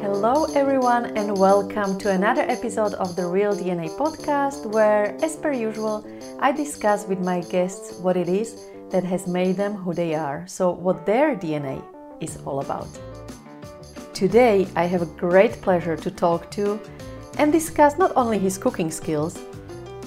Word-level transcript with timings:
Hello, 0.00 0.44
everyone, 0.54 1.16
and 1.16 1.36
welcome 1.36 1.98
to 1.98 2.12
another 2.12 2.42
episode 2.42 2.94
of 2.94 3.16
the 3.16 3.26
Real 3.26 3.52
DNA 3.52 3.90
podcast, 3.96 4.64
where, 4.66 5.16
as 5.24 5.34
per 5.34 5.52
usual, 5.52 6.06
I 6.38 6.52
discuss 6.52 7.04
with 7.06 7.18
my 7.18 7.40
guests 7.40 7.98
what 7.98 8.16
it 8.16 8.28
is 8.28 8.66
that 8.90 9.02
has 9.02 9.26
made 9.26 9.56
them 9.56 9.74
who 9.74 9.92
they 9.92 10.14
are, 10.14 10.46
so 10.46 10.70
what 10.70 11.04
their 11.04 11.34
DNA 11.34 11.82
is 12.20 12.38
all 12.44 12.60
about. 12.60 12.86
Today, 14.14 14.68
I 14.76 14.84
have 14.84 15.02
a 15.02 15.06
great 15.06 15.60
pleasure 15.62 15.96
to 15.96 16.10
talk 16.12 16.48
to 16.52 16.78
and 17.38 17.50
discuss 17.50 17.98
not 17.98 18.12
only 18.14 18.38
his 18.38 18.56
cooking 18.56 18.92
skills 18.92 19.36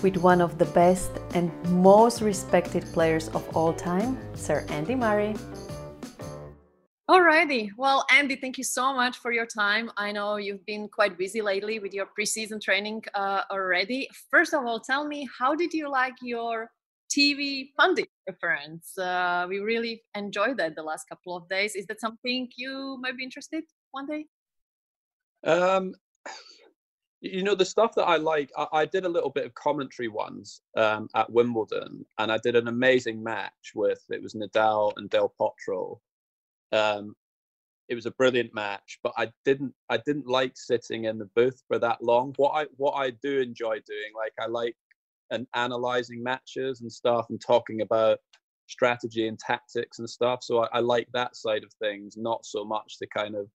with 0.01 0.15
one 0.17 0.39
of 0.39 0.57
the 0.57 0.65
best 0.65 1.11
and 1.33 1.51
most 1.69 2.21
respected 2.21 2.85
players 2.93 3.27
of 3.29 3.45
all 3.55 3.73
time, 3.73 4.17
Sir 4.35 4.65
Andy 4.69 4.95
Murray. 4.95 5.35
Alrighty. 7.11 7.71
Well, 7.75 8.05
Andy, 8.09 8.37
thank 8.37 8.57
you 8.57 8.63
so 8.63 8.93
much 8.93 9.17
for 9.17 9.33
your 9.33 9.45
time. 9.45 9.91
I 9.97 10.13
know 10.13 10.37
you've 10.37 10.65
been 10.65 10.87
quite 10.87 11.17
busy 11.17 11.41
lately 11.41 11.77
with 11.77 11.93
your 11.93 12.07
preseason 12.17 12.61
training 12.61 13.03
uh, 13.13 13.41
already. 13.51 14.07
First 14.29 14.53
of 14.53 14.65
all, 14.65 14.79
tell 14.79 15.05
me, 15.05 15.27
how 15.37 15.53
did 15.53 15.73
you 15.73 15.91
like 15.91 16.13
your 16.21 16.71
TV 17.13 17.71
pundit 17.77 18.07
appearance? 18.29 18.97
Uh, 18.97 19.45
we 19.49 19.59
really 19.59 20.03
enjoyed 20.15 20.55
that 20.59 20.77
the 20.77 20.83
last 20.83 21.09
couple 21.09 21.35
of 21.35 21.49
days. 21.49 21.75
Is 21.75 21.85
that 21.87 21.99
something 21.99 22.47
you 22.55 22.97
might 23.01 23.17
be 23.17 23.25
interested 23.25 23.65
one 23.91 24.07
day? 24.07 24.25
Um, 25.43 25.93
you 27.19 27.43
know 27.43 27.55
the 27.55 27.65
stuff 27.65 27.93
that 27.95 28.05
I 28.05 28.15
like. 28.15 28.51
I, 28.55 28.67
I 28.71 28.85
did 28.85 29.03
a 29.03 29.09
little 29.09 29.31
bit 29.31 29.45
of 29.45 29.53
commentary 29.53 30.07
once 30.07 30.61
um, 30.77 31.09
at 31.13 31.29
Wimbledon, 31.29 32.05
and 32.19 32.31
I 32.31 32.37
did 32.37 32.55
an 32.55 32.69
amazing 32.69 33.21
match 33.21 33.73
with 33.75 34.01
it 34.09 34.23
was 34.23 34.33
Nadal 34.33 34.93
and 34.95 35.09
Del 35.09 35.33
Potro 35.37 35.99
um, 36.71 37.15
it 37.89 37.95
was 37.95 38.05
a 38.05 38.11
brilliant 38.11 38.53
match, 38.53 38.99
but 39.03 39.13
I 39.17 39.31
didn't 39.43 39.73
I 39.89 39.97
didn't 39.97 40.27
like 40.27 40.53
sitting 40.55 41.05
in 41.05 41.17
the 41.17 41.29
booth 41.35 41.61
for 41.67 41.77
that 41.79 42.01
long. 42.01 42.33
What 42.37 42.51
I 42.51 42.67
what 42.77 42.93
I 42.93 43.09
do 43.09 43.39
enjoy 43.39 43.79
doing, 43.85 44.11
like 44.15 44.33
I 44.39 44.47
like 44.47 44.75
and 45.31 45.47
analyzing 45.55 46.23
matches 46.23 46.81
and 46.81 46.91
stuff 46.91 47.27
and 47.29 47.39
talking 47.39 47.81
about 47.81 48.19
strategy 48.67 49.27
and 49.27 49.39
tactics 49.39 49.99
and 49.99 50.09
stuff. 50.09 50.39
So 50.43 50.63
I, 50.63 50.67
I 50.73 50.79
like 50.79 51.07
that 51.13 51.35
side 51.35 51.63
of 51.63 51.73
things, 51.81 52.15
not 52.17 52.45
so 52.45 52.63
much 52.63 52.97
the 52.99 53.07
kind 53.07 53.35
of 53.35 53.47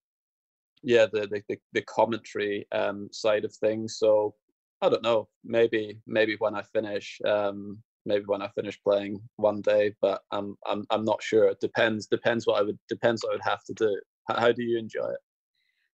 yeah 0.83 1.07
the 1.11 1.21
the 1.21 1.41
the, 1.49 1.57
the 1.73 1.81
commentary 1.83 2.67
um, 2.71 3.09
side 3.11 3.45
of 3.45 3.53
things. 3.55 3.97
So 3.97 4.35
I 4.81 4.89
don't 4.89 5.03
know. 5.03 5.27
Maybe 5.43 5.99
maybe 6.05 6.35
when 6.37 6.53
I 6.53 6.61
finish, 6.61 7.19
um, 7.25 7.79
maybe 8.07 8.25
when 8.25 8.41
I 8.41 8.49
finish 8.49 8.81
playing 8.81 9.21
one 9.35 9.61
day, 9.61 9.93
but 10.01 10.21
I'm 10.31 10.55
I'm 10.65 10.85
I'm 10.89 11.05
not 11.05 11.21
sure. 11.21 11.45
It 11.49 11.59
depends 11.59 12.07
depends 12.07 12.47
what 12.47 12.59
I 12.59 12.63
would 12.63 12.79
depends 12.89 13.23
what 13.23 13.31
I 13.31 13.35
would 13.35 13.43
have 13.43 13.63
to 13.65 13.73
do. 13.73 13.99
How, 14.27 14.39
how 14.39 14.51
do 14.51 14.63
you 14.63 14.77
enjoy 14.77 15.09
it? 15.09 15.19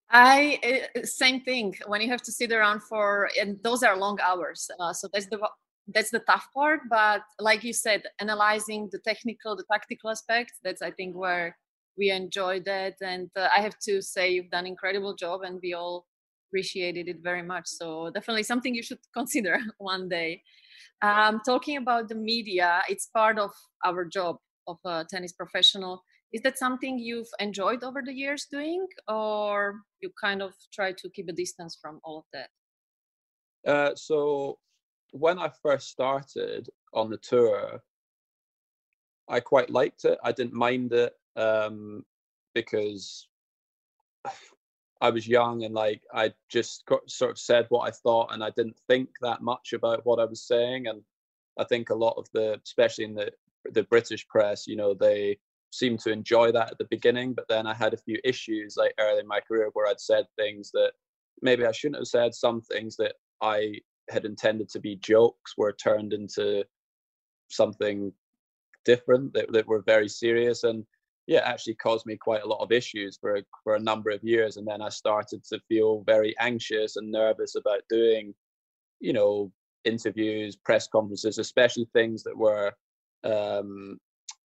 I 0.09 0.59
uh, 0.95 1.05
same 1.05 1.41
thing. 1.41 1.75
When 1.87 2.01
you 2.01 2.09
have 2.09 2.21
to 2.21 2.31
sit 2.31 2.51
around 2.51 2.83
for 2.83 3.29
and 3.39 3.57
those 3.63 3.83
are 3.83 3.97
long 3.97 4.19
hours, 4.21 4.69
uh, 4.79 4.93
so 4.93 5.09
that's 5.11 5.27
the 5.27 5.39
that's 5.87 6.11
the 6.11 6.19
tough 6.19 6.47
part. 6.53 6.81
But 6.89 7.23
like 7.39 7.63
you 7.63 7.73
said, 7.73 8.03
analyzing 8.19 8.89
the 8.91 8.99
technical, 8.99 9.55
the 9.55 9.65
tactical 9.71 10.09
aspects, 10.11 10.59
that's 10.63 10.81
I 10.81 10.91
think 10.91 11.15
where 11.15 11.57
we 11.97 12.09
enjoy 12.11 12.61
that. 12.61 12.95
And 13.01 13.29
uh, 13.35 13.49
I 13.55 13.61
have 13.61 13.77
to 13.87 14.01
say, 14.01 14.31
you've 14.31 14.49
done 14.49 14.65
incredible 14.65 15.15
job, 15.15 15.41
and 15.43 15.59
we 15.61 15.73
all 15.73 16.05
appreciated 16.49 17.07
it 17.07 17.17
very 17.21 17.41
much. 17.41 17.65
So 17.67 18.11
definitely 18.13 18.43
something 18.43 18.75
you 18.75 18.83
should 18.83 18.99
consider 19.13 19.59
one 19.77 20.09
day. 20.09 20.43
Um, 21.03 21.41
talking 21.45 21.75
about 21.75 22.07
the 22.07 22.15
media, 22.15 22.81
it's 22.87 23.07
part 23.07 23.37
of 23.37 23.51
our 23.85 24.05
job 24.05 24.37
of 24.67 24.77
a 24.85 25.05
tennis 25.09 25.33
professional. 25.33 26.01
Is 26.31 26.41
that 26.43 26.57
something 26.57 26.97
you've 26.97 27.27
enjoyed 27.39 27.83
over 27.83 28.01
the 28.03 28.13
years 28.13 28.47
doing, 28.49 28.87
or 29.09 29.81
you 30.01 30.09
kind 30.19 30.41
of 30.41 30.53
try 30.73 30.93
to 30.93 31.09
keep 31.13 31.27
a 31.27 31.33
distance 31.33 31.77
from 31.79 31.99
all 32.05 32.19
of 32.19 32.25
that? 32.31 32.49
Uh, 33.69 33.95
so, 33.95 34.57
when 35.11 35.37
I 35.37 35.51
first 35.61 35.89
started 35.89 36.69
on 36.93 37.09
the 37.09 37.17
tour, 37.17 37.81
I 39.27 39.41
quite 39.41 39.69
liked 39.69 40.05
it. 40.05 40.17
I 40.23 40.31
didn't 40.31 40.53
mind 40.53 40.93
it 40.93 41.13
um, 41.35 42.03
because 42.55 43.27
I 45.03 45.09
was 45.09 45.27
young 45.27 45.65
and 45.65 45.75
like 45.75 46.01
I 46.13 46.31
just 46.49 46.85
got, 46.85 47.07
sort 47.09 47.31
of 47.31 47.37
said 47.37 47.65
what 47.67 47.87
I 47.87 47.91
thought 47.91 48.33
and 48.33 48.41
I 48.41 48.51
didn't 48.51 48.79
think 48.87 49.09
that 49.21 49.41
much 49.41 49.73
about 49.73 50.05
what 50.05 50.19
I 50.19 50.25
was 50.25 50.47
saying. 50.47 50.87
And 50.87 51.01
I 51.59 51.65
think 51.65 51.89
a 51.89 51.95
lot 51.95 52.15
of 52.17 52.25
the, 52.33 52.59
especially 52.65 53.03
in 53.03 53.13
the 53.13 53.29
the 53.71 53.83
British 53.83 54.27
press, 54.27 54.65
you 54.65 54.75
know, 54.75 54.93
they 54.93 55.37
seemed 55.71 55.99
to 56.01 56.11
enjoy 56.11 56.51
that 56.53 56.71
at 56.71 56.77
the 56.77 56.87
beginning. 56.89 57.33
But 57.33 57.47
then 57.49 57.67
I 57.67 57.73
had 57.73 57.93
a 57.93 57.97
few 57.97 58.17
issues 58.23 58.75
like 58.77 58.93
early 58.99 59.19
in 59.19 59.27
my 59.27 59.41
career 59.41 59.69
where 59.73 59.87
I'd 59.87 59.99
said 59.99 60.25
things 60.37 60.71
that 60.73 60.93
maybe 61.41 61.65
I 61.65 61.71
shouldn't 61.71 61.99
have 61.99 62.07
said. 62.07 62.33
Some 62.33 62.61
things 62.61 62.95
that 62.97 63.15
I 63.41 63.75
had 64.09 64.25
intended 64.25 64.69
to 64.69 64.79
be 64.79 64.95
jokes 64.97 65.53
were 65.57 65.73
turned 65.73 66.13
into 66.13 66.63
something 67.49 68.13
different 68.85 69.33
that, 69.33 69.51
that 69.51 69.67
were 69.67 69.81
very 69.81 70.07
serious. 70.07 70.63
And 70.63 70.85
yeah, 71.27 71.41
actually 71.45 71.75
caused 71.75 72.05
me 72.05 72.17
quite 72.17 72.43
a 72.43 72.47
lot 72.47 72.61
of 72.61 72.71
issues 72.71 73.17
for 73.19 73.37
a, 73.37 73.43
for 73.63 73.75
a 73.75 73.79
number 73.79 74.09
of 74.09 74.23
years. 74.23 74.57
And 74.57 74.67
then 74.67 74.81
I 74.81 74.89
started 74.89 75.43
to 75.45 75.59
feel 75.69 76.03
very 76.05 76.35
anxious 76.39 76.97
and 76.97 77.11
nervous 77.11 77.55
about 77.55 77.81
doing, 77.89 78.33
you 78.99 79.13
know, 79.13 79.51
interviews, 79.85 80.55
press 80.55 80.87
conferences, 80.87 81.37
especially 81.37 81.87
things 81.93 82.23
that 82.23 82.37
were, 82.37 82.73
um, 83.23 83.97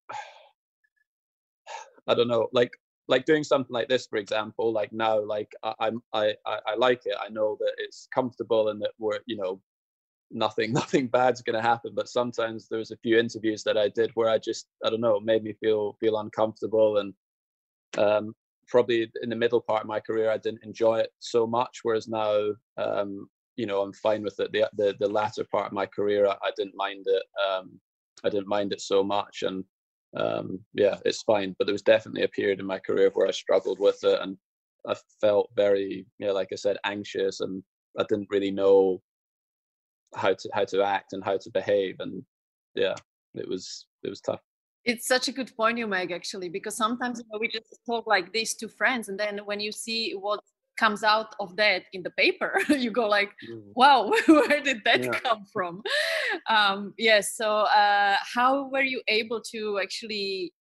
I 2.07 2.13
don't 2.13 2.27
know, 2.29 2.47
like 2.53 2.71
like 3.09 3.25
doing 3.25 3.43
something 3.43 3.73
like 3.73 3.89
this, 3.89 4.05
for 4.05 4.17
example. 4.17 4.71
Like 4.71 4.93
now, 4.93 5.19
like 5.19 5.51
I, 5.63 5.73
I'm 5.79 6.01
I 6.13 6.35
I 6.45 6.75
like 6.77 7.01
it. 7.05 7.17
I 7.19 7.29
know 7.29 7.57
that 7.59 7.73
it's 7.77 8.07
comfortable 8.13 8.69
and 8.69 8.81
that 8.81 8.91
we're 8.99 9.19
you 9.25 9.35
know 9.35 9.59
nothing 10.31 10.71
nothing 10.81 11.07
bad's 11.07 11.41
going 11.41 11.55
to 11.55 11.67
happen 11.67 11.91
but 11.95 12.09
sometimes 12.09 12.67
there 12.67 12.79
was 12.79 12.91
a 12.91 12.97
few 12.97 13.17
interviews 13.17 13.63
that 13.63 13.77
i 13.77 13.89
did 13.89 14.11
where 14.13 14.29
i 14.29 14.37
just 14.37 14.67
i 14.85 14.89
don't 14.89 15.01
know 15.01 15.19
made 15.19 15.43
me 15.43 15.53
feel 15.59 15.95
feel 15.99 16.19
uncomfortable 16.19 16.97
and 16.97 17.13
um, 17.97 18.33
probably 18.67 19.11
in 19.23 19.29
the 19.29 19.35
middle 19.35 19.61
part 19.61 19.81
of 19.81 19.87
my 19.87 19.99
career 19.99 20.29
i 20.29 20.37
didn't 20.37 20.63
enjoy 20.63 20.99
it 20.99 21.09
so 21.19 21.47
much 21.47 21.79
whereas 21.83 22.07
now 22.07 22.49
um, 22.77 23.27
you 23.55 23.65
know 23.65 23.81
i'm 23.81 23.93
fine 23.93 24.23
with 24.23 24.39
it 24.39 24.51
the, 24.51 24.69
the 24.77 24.95
the 24.99 25.09
latter 25.09 25.43
part 25.51 25.67
of 25.67 25.73
my 25.73 25.85
career 25.85 26.27
i, 26.27 26.33
I 26.43 26.51
didn't 26.55 26.75
mind 26.75 27.05
it 27.07 27.23
um, 27.47 27.79
i 28.23 28.29
didn't 28.29 28.47
mind 28.47 28.71
it 28.73 28.81
so 28.81 29.03
much 29.03 29.43
and 29.43 29.63
um, 30.15 30.59
yeah, 30.73 30.97
it's 31.05 31.23
fine. 31.23 31.55
But 31.57 31.65
there 31.65 31.73
was 31.73 31.81
definitely 31.81 32.23
a 32.23 32.29
period 32.29 32.59
in 32.59 32.65
my 32.65 32.79
career 32.79 33.11
where 33.13 33.27
I 33.27 33.31
struggled 33.31 33.79
with 33.79 34.03
it, 34.03 34.19
and 34.21 34.37
I 34.87 34.95
felt 35.21 35.49
very, 35.55 36.05
you 36.17 36.27
know, 36.27 36.33
like 36.33 36.49
I 36.51 36.55
said, 36.55 36.77
anxious, 36.85 37.41
and 37.41 37.63
I 37.97 38.05
didn't 38.09 38.29
really 38.29 38.51
know 38.51 39.01
how 40.15 40.33
to 40.33 40.49
how 40.53 40.65
to 40.65 40.83
act 40.83 41.13
and 41.13 41.23
how 41.23 41.37
to 41.37 41.49
behave, 41.51 41.95
and 41.99 42.23
yeah, 42.75 42.95
it 43.35 43.47
was 43.47 43.87
it 44.03 44.09
was 44.09 44.21
tough. 44.21 44.41
It's 44.85 45.07
such 45.07 45.27
a 45.27 45.31
good 45.31 45.55
point 45.55 45.77
you 45.77 45.87
make, 45.87 46.11
actually, 46.11 46.49
because 46.49 46.75
sometimes 46.75 47.19
you 47.19 47.25
know, 47.31 47.37
we 47.39 47.47
just 47.47 47.79
talk 47.85 48.07
like 48.07 48.33
this 48.33 48.55
to 48.55 48.67
friends, 48.67 49.09
and 49.09 49.19
then 49.19 49.39
when 49.45 49.59
you 49.59 49.71
see 49.71 50.13
what 50.13 50.39
comes 50.79 51.03
out 51.03 51.35
of 51.39 51.55
that 51.57 51.83
in 51.91 52.01
the 52.01 52.09
paper 52.11 52.57
you 52.69 52.89
go 52.89 53.07
like 53.07 53.31
mm. 53.51 53.61
wow 53.75 54.09
where 54.27 54.61
did 54.61 54.79
that 54.85 55.03
yeah. 55.03 55.11
come 55.11 55.43
from 55.51 55.81
um 56.49 56.93
yes 56.97 57.35
so 57.35 57.49
uh 57.81 58.15
how 58.33 58.69
were 58.69 58.87
you 58.93 59.01
able 59.09 59.41
to 59.41 59.77
actually 59.83 60.53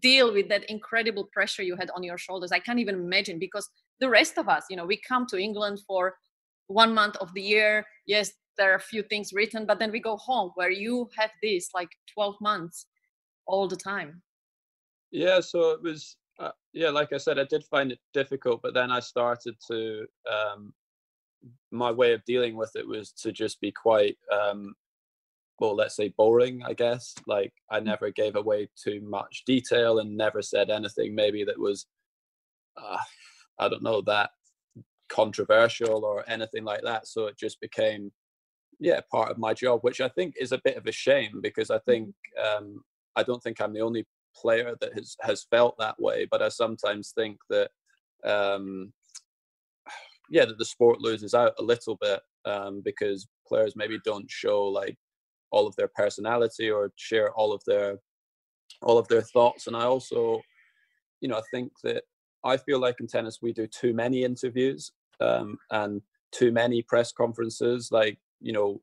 deal 0.00 0.32
with 0.32 0.48
that 0.48 0.68
incredible 0.68 1.28
pressure 1.32 1.62
you 1.62 1.76
had 1.76 1.90
on 1.94 2.02
your 2.02 2.18
shoulders 2.18 2.50
i 2.50 2.58
can't 2.58 2.80
even 2.80 2.96
imagine 2.96 3.38
because 3.38 3.68
the 4.00 4.08
rest 4.08 4.38
of 4.38 4.48
us 4.48 4.64
you 4.68 4.76
know 4.76 4.84
we 4.84 5.00
come 5.08 5.24
to 5.24 5.38
england 5.38 5.78
for 5.86 6.14
one 6.66 6.92
month 6.92 7.16
of 7.18 7.32
the 7.34 7.42
year 7.42 7.86
yes 8.06 8.32
there 8.60 8.72
are 8.72 8.76
a 8.76 8.80
few 8.92 9.02
things 9.02 9.32
written 9.32 9.66
but 9.66 9.78
then 9.80 9.90
we 9.90 10.00
go 10.00 10.16
home 10.16 10.52
where 10.54 10.70
you 10.70 11.08
have 11.18 11.30
this 11.42 11.70
like 11.74 11.90
12 12.14 12.36
months 12.40 12.86
all 13.46 13.66
the 13.66 13.76
time 13.76 14.22
yeah 15.10 15.40
so 15.40 15.70
it 15.70 15.82
was 15.82 16.16
uh, 16.40 16.52
yeah, 16.72 16.88
like 16.88 17.12
I 17.12 17.18
said, 17.18 17.38
I 17.38 17.44
did 17.44 17.64
find 17.64 17.92
it 17.92 17.98
difficult, 18.14 18.62
but 18.62 18.74
then 18.74 18.90
I 18.90 19.00
started 19.00 19.56
to. 19.70 20.06
Um, 20.30 20.72
my 21.70 21.90
way 21.90 22.12
of 22.12 22.24
dealing 22.24 22.56
with 22.56 22.72
it 22.74 22.86
was 22.86 23.12
to 23.12 23.32
just 23.32 23.60
be 23.62 23.72
quite, 23.72 24.18
um, 24.30 24.74
well, 25.58 25.74
let's 25.74 25.96
say 25.96 26.12
boring, 26.16 26.62
I 26.64 26.74
guess. 26.74 27.14
Like 27.26 27.52
I 27.70 27.80
mm. 27.80 27.84
never 27.84 28.10
gave 28.10 28.36
away 28.36 28.68
too 28.82 29.00
much 29.02 29.44
detail 29.46 29.98
and 29.98 30.16
never 30.16 30.42
said 30.42 30.70
anything 30.70 31.14
maybe 31.14 31.44
that 31.44 31.58
was, 31.58 31.86
uh, 32.76 32.98
I 33.58 33.68
don't 33.68 33.82
know, 33.82 34.02
that 34.02 34.30
controversial 35.08 36.04
or 36.04 36.24
anything 36.28 36.64
like 36.64 36.82
that. 36.84 37.06
So 37.06 37.26
it 37.26 37.38
just 37.38 37.60
became, 37.60 38.12
yeah, 38.80 39.00
part 39.10 39.30
of 39.30 39.38
my 39.38 39.54
job, 39.54 39.80
which 39.82 40.00
I 40.00 40.08
think 40.08 40.34
is 40.40 40.52
a 40.52 40.60
bit 40.64 40.76
of 40.76 40.86
a 40.86 40.92
shame 40.92 41.40
because 41.42 41.70
I 41.70 41.78
think 41.80 42.14
mm. 42.38 42.58
um, 42.58 42.82
I 43.14 43.22
don't 43.22 43.42
think 43.42 43.60
I'm 43.60 43.74
the 43.74 43.82
only 43.82 44.06
player 44.34 44.74
that 44.80 44.94
has 44.94 45.16
has 45.20 45.46
felt 45.50 45.76
that 45.78 46.00
way, 46.00 46.26
but 46.30 46.42
I 46.42 46.48
sometimes 46.48 47.12
think 47.14 47.38
that 47.50 47.70
um, 48.24 48.92
yeah, 50.30 50.44
that 50.46 50.58
the 50.58 50.64
sport 50.64 51.00
loses 51.00 51.34
out 51.34 51.52
a 51.58 51.62
little 51.62 51.96
bit 52.00 52.20
um, 52.44 52.80
because 52.84 53.28
players 53.46 53.76
maybe 53.76 53.98
don't 54.04 54.30
show 54.30 54.64
like 54.64 54.96
all 55.50 55.66
of 55.66 55.76
their 55.76 55.90
personality 55.94 56.70
or 56.70 56.92
share 56.96 57.32
all 57.32 57.52
of 57.52 57.62
their 57.66 57.98
all 58.82 58.98
of 58.98 59.08
their 59.08 59.22
thoughts. 59.22 59.66
And 59.66 59.76
I 59.76 59.84
also, 59.84 60.40
you 61.20 61.28
know, 61.28 61.36
I 61.36 61.42
think 61.52 61.72
that 61.84 62.04
I 62.44 62.56
feel 62.56 62.80
like 62.80 62.96
in 63.00 63.06
tennis 63.06 63.40
we 63.42 63.52
do 63.52 63.66
too 63.66 63.92
many 63.92 64.24
interviews 64.24 64.92
um, 65.20 65.58
and 65.70 66.00
too 66.32 66.52
many 66.52 66.82
press 66.82 67.12
conferences. 67.12 67.90
Like, 67.90 68.18
you 68.40 68.52
know, 68.52 68.80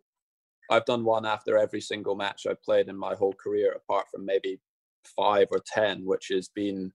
I've 0.70 0.86
done 0.86 1.04
one 1.04 1.26
after 1.26 1.58
every 1.58 1.82
single 1.82 2.16
match 2.16 2.46
I've 2.46 2.62
played 2.62 2.90
in 2.90 2.98
my 2.98 3.16
whole 3.16 3.34
career, 3.34 3.74
apart 3.74 4.08
from 4.12 4.26
maybe 4.26 4.60
five 5.16 5.48
or 5.52 5.62
ten, 5.66 6.06
which 6.06 6.28
has 6.32 6.50
been, 6.50 6.92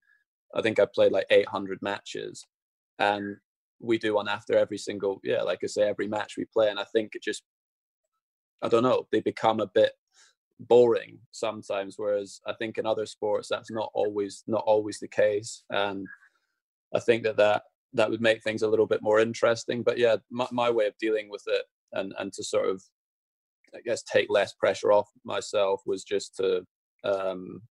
I 0.54 0.62
think 0.62 0.78
I've 0.78 0.92
played 0.92 1.12
like 1.12 1.26
800 1.30 1.80
matches, 1.82 2.46
and 2.98 3.36
we 3.80 3.98
do 3.98 4.14
one 4.14 4.28
after 4.28 4.56
every 4.56 4.78
single, 4.78 5.20
yeah, 5.24 5.42
like 5.42 5.60
I 5.64 5.66
say, 5.66 5.82
every 5.82 6.06
match 6.06 6.34
we 6.36 6.44
play, 6.52 6.68
and 6.70 6.78
I 6.78 6.84
think 6.92 7.14
it 7.14 7.22
just, 7.22 7.42
I 8.62 8.68
don't 8.68 8.82
know, 8.82 9.06
they 9.10 9.20
become 9.20 9.60
a 9.60 9.66
bit 9.66 9.92
boring 10.60 11.18
sometimes. 11.32 11.94
Whereas 11.96 12.40
I 12.46 12.52
think 12.52 12.78
in 12.78 12.86
other 12.86 13.06
sports 13.06 13.48
that's 13.48 13.70
not 13.70 13.90
always 13.94 14.44
not 14.46 14.64
always 14.66 14.98
the 15.00 15.08
case, 15.08 15.64
and 15.70 16.06
I 16.94 17.00
think 17.00 17.24
that 17.24 17.36
that 17.38 17.62
that 17.94 18.10
would 18.10 18.20
make 18.20 18.42
things 18.42 18.62
a 18.62 18.68
little 18.68 18.86
bit 18.86 19.02
more 19.02 19.20
interesting. 19.20 19.82
But 19.82 19.98
yeah, 19.98 20.16
my, 20.30 20.46
my 20.52 20.70
way 20.70 20.86
of 20.86 20.96
dealing 20.98 21.28
with 21.30 21.42
it 21.46 21.64
and 21.92 22.12
and 22.18 22.32
to 22.34 22.44
sort 22.44 22.68
of 22.68 22.82
I 23.74 23.80
guess 23.84 24.02
take 24.02 24.28
less 24.28 24.52
pressure 24.54 24.92
off 24.92 25.08
myself 25.24 25.80
was 25.86 26.04
just 26.04 26.36
to 26.36 26.64
um, 27.04 27.62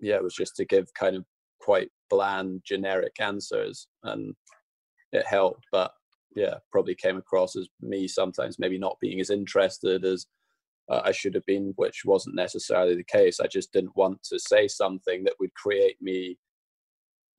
yeah, 0.00 0.16
it 0.16 0.22
was 0.22 0.34
just 0.34 0.56
to 0.56 0.64
give 0.64 0.92
kind 0.94 1.16
of 1.16 1.24
quite 1.60 1.88
bland, 2.10 2.62
generic 2.64 3.14
answers, 3.20 3.88
and 4.02 4.34
it 5.12 5.26
helped. 5.26 5.64
But 5.72 5.92
yeah, 6.36 6.54
probably 6.70 6.94
came 6.94 7.16
across 7.16 7.56
as 7.56 7.68
me 7.80 8.08
sometimes 8.08 8.58
maybe 8.58 8.78
not 8.78 8.98
being 9.00 9.20
as 9.20 9.30
interested 9.30 10.04
as 10.04 10.26
uh, 10.90 11.00
I 11.04 11.12
should 11.12 11.34
have 11.34 11.46
been, 11.46 11.72
which 11.76 12.02
wasn't 12.04 12.36
necessarily 12.36 12.94
the 12.94 13.04
case. 13.04 13.40
I 13.40 13.46
just 13.46 13.72
didn't 13.72 13.96
want 13.96 14.22
to 14.24 14.38
say 14.38 14.68
something 14.68 15.24
that 15.24 15.34
would 15.40 15.54
create 15.54 15.96
me, 16.02 16.36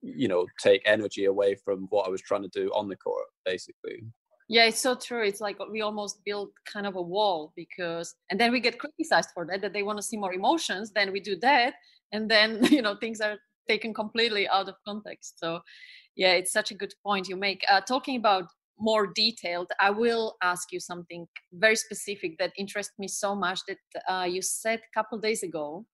you 0.02 0.28
know, 0.28 0.48
take 0.60 0.82
energy 0.86 1.26
away 1.26 1.56
from 1.64 1.88
what 1.90 2.08
I 2.08 2.10
was 2.10 2.22
trying 2.22 2.44
to 2.44 2.50
do 2.50 2.72
on 2.74 2.88
the 2.88 2.96
court, 2.96 3.28
basically. 3.46 4.04
Yeah, 4.48 4.66
it's 4.66 4.82
so 4.82 4.96
true. 4.96 5.24
It's 5.24 5.42
like 5.42 5.58
we 5.72 5.82
almost 5.82 6.24
build 6.24 6.50
kind 6.72 6.86
of 6.86 6.96
a 6.96 7.02
wall 7.02 7.52
because, 7.56 8.14
and 8.30 8.40
then 8.40 8.52
we 8.52 8.60
get 8.60 8.78
criticized 8.78 9.30
for 9.34 9.46
that, 9.48 9.62
that 9.62 9.74
they 9.74 9.82
want 9.82 9.98
to 9.98 10.04
see 10.04 10.18
more 10.18 10.34
emotions. 10.34 10.92
Then 10.92 11.12
we 11.12 11.20
do 11.20 11.36
that, 11.38 11.74
and 12.12 12.30
then 12.30 12.64
you 12.72 12.82
know 12.82 12.96
things 12.96 13.22
are 13.22 13.38
taken 13.68 13.94
completely 13.94 14.48
out 14.48 14.70
of 14.70 14.76
context 14.88 15.40
so 15.40 15.60
yeah 16.16 16.34
it's 16.34 16.52
such 16.52 16.72
a 16.72 16.76
good 16.76 16.94
point 17.04 17.28
you 17.28 17.36
make 17.36 17.64
uh, 17.72 17.82
talking 17.82 18.18
about 18.18 18.46
more 18.78 19.08
detailed 19.16 19.72
i 19.80 19.90
will 19.90 20.36
ask 20.44 20.72
you 20.72 20.80
something 20.80 21.28
very 21.54 21.76
specific 21.76 22.38
that 22.38 22.52
interests 22.58 22.94
me 23.00 23.08
so 23.08 23.34
much 23.36 23.60
that 23.68 23.78
uh, 24.10 24.26
you 24.26 24.42
said 24.42 24.80
a 24.80 24.94
couple 24.94 25.18
days 25.18 25.44
ago 25.44 25.86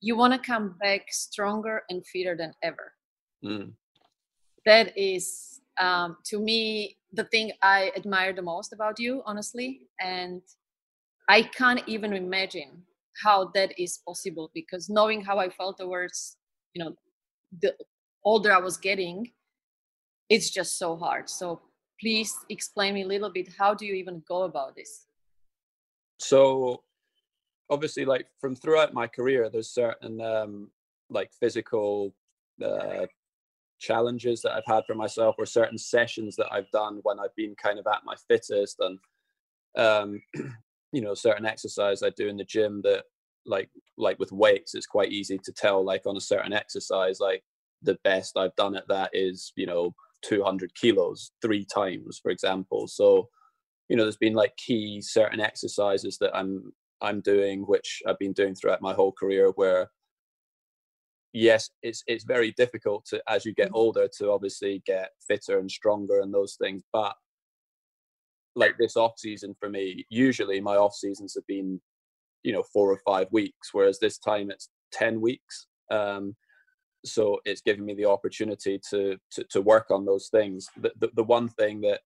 you 0.00 0.16
want 0.16 0.32
to 0.32 0.38
come 0.38 0.76
back 0.80 1.02
stronger 1.10 1.82
and 1.90 2.06
fitter 2.06 2.36
than 2.36 2.52
ever 2.62 2.92
mm. 3.44 3.70
that 4.64 4.96
is 4.96 5.60
um, 5.80 6.16
to 6.24 6.38
me 6.38 6.97
the 7.12 7.24
thing 7.24 7.52
i 7.62 7.90
admire 7.96 8.32
the 8.32 8.42
most 8.42 8.72
about 8.72 8.98
you 8.98 9.22
honestly 9.26 9.82
and 10.00 10.42
i 11.28 11.42
can't 11.42 11.82
even 11.86 12.12
imagine 12.12 12.82
how 13.22 13.50
that 13.54 13.78
is 13.78 14.00
possible 14.06 14.50
because 14.54 14.88
knowing 14.88 15.22
how 15.22 15.38
I 15.38 15.48
felt 15.48 15.78
towards, 15.78 16.36
you 16.74 16.84
know, 16.84 16.94
the 17.60 17.74
older 18.24 18.52
I 18.52 18.58
was 18.58 18.76
getting, 18.76 19.32
it's 20.28 20.50
just 20.50 20.78
so 20.78 20.96
hard. 20.96 21.28
So 21.28 21.60
please 22.00 22.34
explain 22.48 22.94
me 22.94 23.02
a 23.02 23.06
little 23.06 23.30
bit 23.30 23.48
how 23.58 23.74
do 23.74 23.86
you 23.86 23.94
even 23.94 24.22
go 24.28 24.42
about 24.42 24.76
this? 24.76 25.06
So 26.20 26.82
obviously 27.70 28.04
like 28.04 28.26
from 28.40 28.54
throughout 28.54 28.94
my 28.94 29.06
career 29.06 29.50
there's 29.50 29.68
certain 29.68 30.20
um 30.22 30.70
like 31.10 31.30
physical 31.38 32.14
uh 32.64 33.04
challenges 33.78 34.42
that 34.42 34.52
I've 34.52 34.66
had 34.66 34.84
for 34.86 34.94
myself 34.94 35.36
or 35.38 35.46
certain 35.46 35.78
sessions 35.78 36.36
that 36.36 36.52
I've 36.52 36.70
done 36.70 37.00
when 37.02 37.18
I've 37.20 37.34
been 37.36 37.54
kind 37.62 37.78
of 37.78 37.86
at 37.86 38.02
my 38.04 38.14
fittest 38.28 38.80
and 38.80 38.98
um 39.76 40.20
you 40.92 41.00
know 41.00 41.14
certain 41.14 41.46
exercise 41.46 42.02
I 42.02 42.10
do 42.10 42.28
in 42.28 42.36
the 42.36 42.44
gym 42.44 42.80
that 42.84 43.04
like 43.46 43.70
like 43.96 44.18
with 44.18 44.32
weights 44.32 44.74
it's 44.74 44.86
quite 44.86 45.12
easy 45.12 45.38
to 45.38 45.52
tell 45.52 45.84
like 45.84 46.02
on 46.06 46.16
a 46.16 46.20
certain 46.20 46.52
exercise 46.52 47.20
like 47.20 47.42
the 47.82 47.98
best 48.04 48.36
I've 48.36 48.56
done 48.56 48.76
at 48.76 48.88
that 48.88 49.10
is 49.12 49.52
you 49.56 49.66
know 49.66 49.94
200 50.22 50.74
kilos 50.74 51.32
three 51.42 51.64
times 51.64 52.18
for 52.22 52.30
example. 52.30 52.86
So 52.88 53.28
you 53.88 53.96
know 53.96 54.02
there's 54.02 54.16
been 54.16 54.34
like 54.34 54.56
key 54.56 55.00
certain 55.00 55.40
exercises 55.40 56.18
that 56.20 56.36
I'm 56.36 56.72
I'm 57.00 57.20
doing 57.20 57.62
which 57.62 58.02
I've 58.06 58.18
been 58.18 58.32
doing 58.32 58.54
throughout 58.54 58.82
my 58.82 58.92
whole 58.92 59.12
career 59.12 59.50
where 59.54 59.90
yes 61.32 61.70
it's 61.82 62.02
it's 62.06 62.24
very 62.24 62.52
difficult 62.52 63.04
to 63.04 63.22
as 63.28 63.44
you 63.44 63.52
get 63.54 63.68
mm. 63.68 63.74
older 63.74 64.08
to 64.16 64.30
obviously 64.30 64.82
get 64.86 65.10
fitter 65.26 65.58
and 65.58 65.70
stronger 65.70 66.20
and 66.20 66.32
those 66.32 66.56
things 66.60 66.82
but 66.92 67.14
like 68.56 68.76
this 68.78 68.96
off 68.96 69.12
season 69.18 69.54
for 69.60 69.68
me 69.68 70.04
usually 70.10 70.60
my 70.60 70.76
off 70.76 70.94
seasons 70.94 71.34
have 71.34 71.46
been 71.46 71.80
you 72.42 72.52
know 72.52 72.62
four 72.72 72.90
or 72.90 73.00
five 73.06 73.26
weeks 73.30 73.70
whereas 73.72 73.98
this 73.98 74.18
time 74.18 74.50
it's 74.50 74.70
10 74.92 75.20
weeks 75.20 75.66
um, 75.90 76.34
so 77.04 77.38
it's 77.44 77.62
giving 77.62 77.84
me 77.84 77.94
the 77.94 78.04
opportunity 78.04 78.80
to, 78.90 79.16
to 79.30 79.44
to, 79.50 79.60
work 79.60 79.86
on 79.90 80.04
those 80.04 80.28
things 80.28 80.68
the, 80.80 80.92
the, 80.98 81.10
the 81.14 81.24
one 81.24 81.48
thing 81.48 81.80
that 81.80 82.00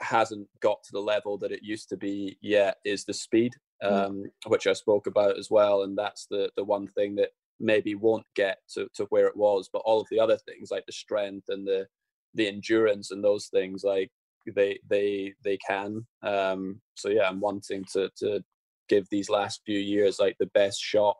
hasn't 0.00 0.46
got 0.60 0.82
to 0.84 0.90
the 0.92 1.00
level 1.00 1.36
that 1.36 1.52
it 1.52 1.62
used 1.62 1.88
to 1.88 1.96
be 1.96 2.38
yet 2.40 2.76
is 2.84 3.04
the 3.04 3.12
speed 3.12 3.52
mm. 3.82 3.92
um, 3.92 4.24
which 4.46 4.66
i 4.66 4.72
spoke 4.72 5.06
about 5.08 5.36
as 5.38 5.48
well 5.50 5.82
and 5.82 5.98
that's 5.98 6.26
the 6.30 6.50
the 6.56 6.64
one 6.64 6.86
thing 6.86 7.16
that 7.16 7.30
maybe 7.60 7.94
won't 7.94 8.26
get 8.36 8.58
to, 8.72 8.88
to 8.94 9.04
where 9.10 9.26
it 9.26 9.36
was 9.36 9.68
but 9.72 9.82
all 9.84 10.00
of 10.00 10.06
the 10.10 10.20
other 10.20 10.38
things 10.38 10.70
like 10.70 10.84
the 10.86 10.92
strength 10.92 11.46
and 11.48 11.66
the 11.66 11.86
the 12.34 12.46
endurance 12.46 13.10
and 13.10 13.22
those 13.22 13.48
things 13.48 13.82
like 13.84 14.10
they 14.54 14.78
they 14.88 15.34
they 15.44 15.58
can. 15.58 16.06
Um, 16.22 16.80
so 16.94 17.08
yeah, 17.08 17.28
I'm 17.28 17.40
wanting 17.40 17.84
to 17.92 18.10
to 18.18 18.42
give 18.88 19.06
these 19.10 19.28
last 19.28 19.60
few 19.66 19.78
years 19.78 20.18
like 20.18 20.36
the 20.38 20.50
best 20.54 20.80
shot 20.80 21.16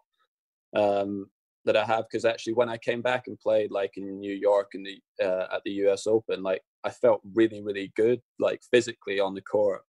um, 0.74 1.26
that 1.64 1.76
I 1.76 1.84
have 1.84 2.04
because 2.10 2.24
actually 2.24 2.54
when 2.54 2.68
I 2.68 2.78
came 2.78 3.02
back 3.02 3.24
and 3.26 3.38
played 3.38 3.70
like 3.70 3.92
in 3.96 4.20
New 4.20 4.32
York 4.32 4.68
and 4.74 4.86
the 4.86 5.24
uh, 5.24 5.48
at 5.54 5.62
the 5.64 5.72
U.S. 5.72 6.06
Open, 6.06 6.42
like 6.42 6.62
I 6.84 6.90
felt 6.90 7.20
really 7.34 7.62
really 7.62 7.92
good 7.96 8.20
like 8.38 8.60
physically 8.70 9.20
on 9.20 9.34
the 9.34 9.42
court. 9.42 9.82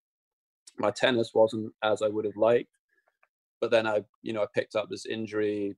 My 0.77 0.91
tennis 0.91 1.31
wasn't 1.33 1.73
as 1.83 2.01
I 2.01 2.07
would 2.07 2.25
have 2.25 2.37
liked, 2.37 2.69
but 3.59 3.71
then 3.71 3.85
I, 3.85 4.03
you 4.21 4.31
know, 4.31 4.43
I 4.43 4.47
picked 4.53 4.75
up 4.75 4.87
this 4.89 5.05
injury 5.05 5.75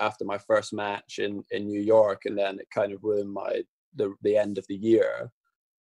after 0.00 0.24
my 0.24 0.38
first 0.38 0.72
match 0.72 1.18
in 1.18 1.42
in 1.50 1.66
New 1.66 1.80
York, 1.80 2.22
and 2.24 2.36
then 2.36 2.58
it 2.58 2.68
kind 2.74 2.92
of 2.92 3.02
ruined 3.02 3.32
my 3.32 3.62
the 3.94 4.14
the 4.22 4.36
end 4.36 4.58
of 4.58 4.66
the 4.68 4.76
year 4.76 5.30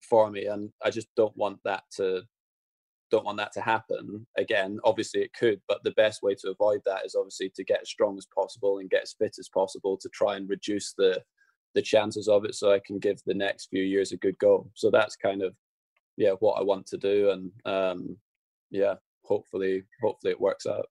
for 0.09 0.31
me, 0.31 0.47
and 0.47 0.71
I 0.85 0.91
just 0.91 1.09
don't 1.17 1.37
want 1.37 1.59
that 1.65 1.85
to 1.97 2.23
don't 3.11 3.25
want 3.27 3.39
that 3.39 3.53
to 3.53 3.61
happen 3.61 4.27
again. 4.39 4.79
Obviously, 4.85 5.21
it 5.21 5.35
could, 5.39 5.61
but 5.69 5.85
the 5.85 5.93
best 5.93 6.23
way 6.23 6.35
to 6.35 6.51
avoid 6.51 6.81
that 6.87 7.05
is 7.05 7.15
obviously 7.15 7.53
to 7.55 7.65
get 7.65 7.83
as 7.83 7.91
strong 7.91 8.17
as 8.17 8.27
possible 8.35 8.79
and 8.79 8.91
get 8.91 9.03
as 9.03 9.15
fit 9.19 9.37
as 9.39 9.51
possible 9.51 9.99
to 9.99 10.09
try 10.09 10.37
and 10.37 10.49
reduce 10.49 10.95
the 10.97 11.23
the 11.75 11.83
chances 11.83 12.29
of 12.29 12.45
it, 12.45 12.55
so 12.55 12.73
I 12.73 12.81
can 12.85 12.99
give 12.99 13.19
the 13.25 13.35
next 13.35 13.69
few 13.71 13.83
years 13.83 14.13
a 14.13 14.17
good 14.19 14.39
go. 14.39 14.71
So 14.75 14.91
that's 14.91 15.17
kind 15.17 15.43
of 15.43 15.55
yeah 16.17 16.33
what 16.41 16.59
I 16.59 16.63
want 16.63 16.87
to 16.89 16.99
do, 16.99 17.31
and 17.31 17.51
um, 17.65 18.17
yeah, 18.71 18.95
hopefully 19.25 19.85
hopefully 20.03 20.33
it 20.33 20.41
works 20.41 20.67
out 20.67 20.87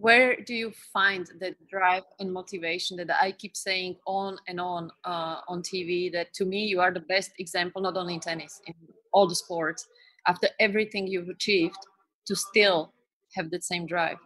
where 0.00 0.36
do 0.36 0.54
you 0.54 0.72
find 0.92 1.26
the 1.40 1.54
drive 1.70 2.04
and 2.18 2.32
motivation 2.32 2.96
that 2.96 3.10
I 3.20 3.32
keep 3.32 3.54
saying 3.54 3.96
on 4.06 4.38
and 4.48 4.58
on 4.58 4.90
uh, 5.04 5.40
on 5.46 5.62
TV? 5.62 6.10
That 6.12 6.32
to 6.34 6.44
me, 6.44 6.64
you 6.64 6.80
are 6.80 6.92
the 6.92 7.00
best 7.00 7.32
example, 7.38 7.82
not 7.82 7.96
only 7.96 8.14
in 8.14 8.20
tennis, 8.20 8.60
in 8.66 8.74
all 9.12 9.26
the 9.26 9.34
sports. 9.34 9.86
After 10.26 10.48
everything 10.58 11.06
you've 11.06 11.28
achieved, 11.28 11.78
to 12.26 12.36
still 12.36 12.92
have 13.34 13.50
that 13.50 13.64
same 13.64 13.86
drive. 13.86 14.18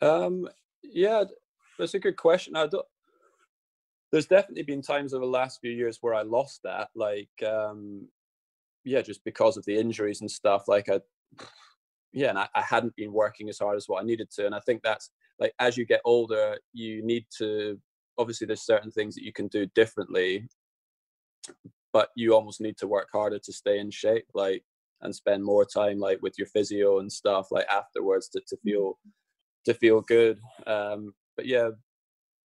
Um, 0.00 0.48
yeah, 0.82 1.24
that's 1.78 1.94
a 1.94 1.98
good 1.98 2.16
question. 2.16 2.56
I 2.56 2.66
don't. 2.66 2.86
There's 4.12 4.26
definitely 4.26 4.62
been 4.62 4.82
times 4.82 5.12
over 5.12 5.24
the 5.24 5.30
last 5.30 5.60
few 5.60 5.72
years 5.72 5.98
where 6.00 6.14
I 6.14 6.22
lost 6.22 6.60
that, 6.62 6.88
like, 6.94 7.42
um, 7.44 8.08
yeah, 8.84 9.02
just 9.02 9.24
because 9.24 9.56
of 9.56 9.64
the 9.64 9.76
injuries 9.76 10.20
and 10.20 10.30
stuff. 10.30 10.68
Like 10.68 10.88
I 10.88 11.00
yeah, 12.12 12.30
and 12.30 12.38
I, 12.38 12.48
I 12.54 12.62
hadn't 12.62 12.96
been 12.96 13.12
working 13.12 13.48
as 13.48 13.58
hard 13.58 13.76
as 13.76 13.88
what 13.88 14.02
I 14.02 14.06
needed 14.06 14.30
to. 14.32 14.46
And 14.46 14.54
I 14.54 14.60
think 14.60 14.82
that's 14.82 15.10
like 15.38 15.52
as 15.58 15.76
you 15.76 15.84
get 15.84 16.00
older, 16.04 16.56
you 16.72 17.04
need 17.04 17.26
to 17.38 17.78
obviously 18.18 18.46
there's 18.46 18.64
certain 18.64 18.90
things 18.90 19.14
that 19.14 19.24
you 19.24 19.32
can 19.32 19.48
do 19.48 19.66
differently, 19.74 20.48
but 21.92 22.08
you 22.16 22.34
almost 22.34 22.60
need 22.60 22.76
to 22.78 22.86
work 22.86 23.08
harder 23.12 23.38
to 23.38 23.52
stay 23.52 23.78
in 23.78 23.90
shape, 23.90 24.26
like 24.34 24.62
and 25.02 25.14
spend 25.14 25.44
more 25.44 25.64
time 25.64 25.98
like 25.98 26.18
with 26.22 26.34
your 26.38 26.46
physio 26.46 27.00
and 27.00 27.12
stuff 27.12 27.48
like 27.50 27.66
afterwards 27.68 28.28
to, 28.30 28.40
to 28.48 28.56
feel 28.64 28.98
to 29.66 29.74
feel 29.74 30.00
good. 30.00 30.38
Um, 30.66 31.12
but 31.36 31.46
yeah, 31.46 31.70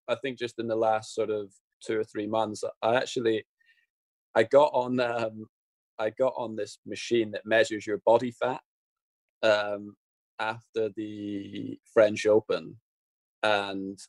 I 0.07 0.15
think 0.15 0.37
just 0.37 0.59
in 0.59 0.67
the 0.67 0.75
last 0.75 1.15
sort 1.15 1.29
of 1.29 1.49
two 1.85 1.97
or 1.97 2.03
three 2.03 2.27
months, 2.27 2.63
I 2.81 2.95
actually 2.95 3.45
I 4.35 4.43
got 4.43 4.71
on 4.73 4.99
um, 4.99 5.45
I 5.99 6.09
got 6.09 6.33
on 6.35 6.55
this 6.55 6.79
machine 6.85 7.31
that 7.31 7.45
measures 7.45 7.87
your 7.87 8.01
body 8.05 8.31
fat 8.31 8.61
um, 9.43 9.95
after 10.39 10.89
the 10.95 11.77
French 11.93 12.25
Open, 12.25 12.75
and 13.43 13.99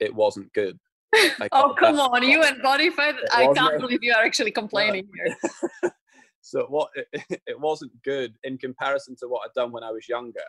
it 0.00 0.14
wasn't 0.14 0.52
good. 0.52 0.78
oh 1.52 1.74
come 1.78 2.00
on, 2.00 2.22
you 2.22 2.42
and 2.42 2.62
body 2.62 2.90
fat! 2.90 3.14
I 3.32 3.52
can't 3.54 3.80
believe 3.80 4.02
you 4.02 4.12
are 4.12 4.24
actually 4.24 4.50
complaining 4.62 5.08
here. 5.14 5.92
so 6.40 6.66
what? 6.68 6.90
It, 6.94 7.40
it 7.46 7.60
wasn't 7.60 7.92
good 8.02 8.34
in 8.42 8.58
comparison 8.58 9.16
to 9.20 9.28
what 9.28 9.42
I'd 9.44 9.58
done 9.58 9.72
when 9.72 9.84
I 9.84 9.90
was 9.90 10.08
younger, 10.08 10.40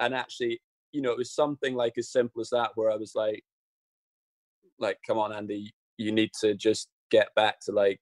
and 0.00 0.14
actually, 0.14 0.60
you 0.92 1.02
know, 1.02 1.12
it 1.12 1.18
was 1.18 1.34
something 1.34 1.74
like 1.74 1.94
as 1.98 2.10
simple 2.10 2.40
as 2.40 2.50
that, 2.50 2.70
where 2.74 2.90
I 2.90 2.96
was 2.96 3.12
like, 3.14 3.42
like, 4.78 4.98
come 5.06 5.18
on, 5.18 5.32
Andy, 5.32 5.72
you 5.98 6.12
need 6.12 6.30
to 6.40 6.54
just 6.54 6.88
get 7.10 7.28
back 7.36 7.60
to 7.66 7.72
like 7.72 8.00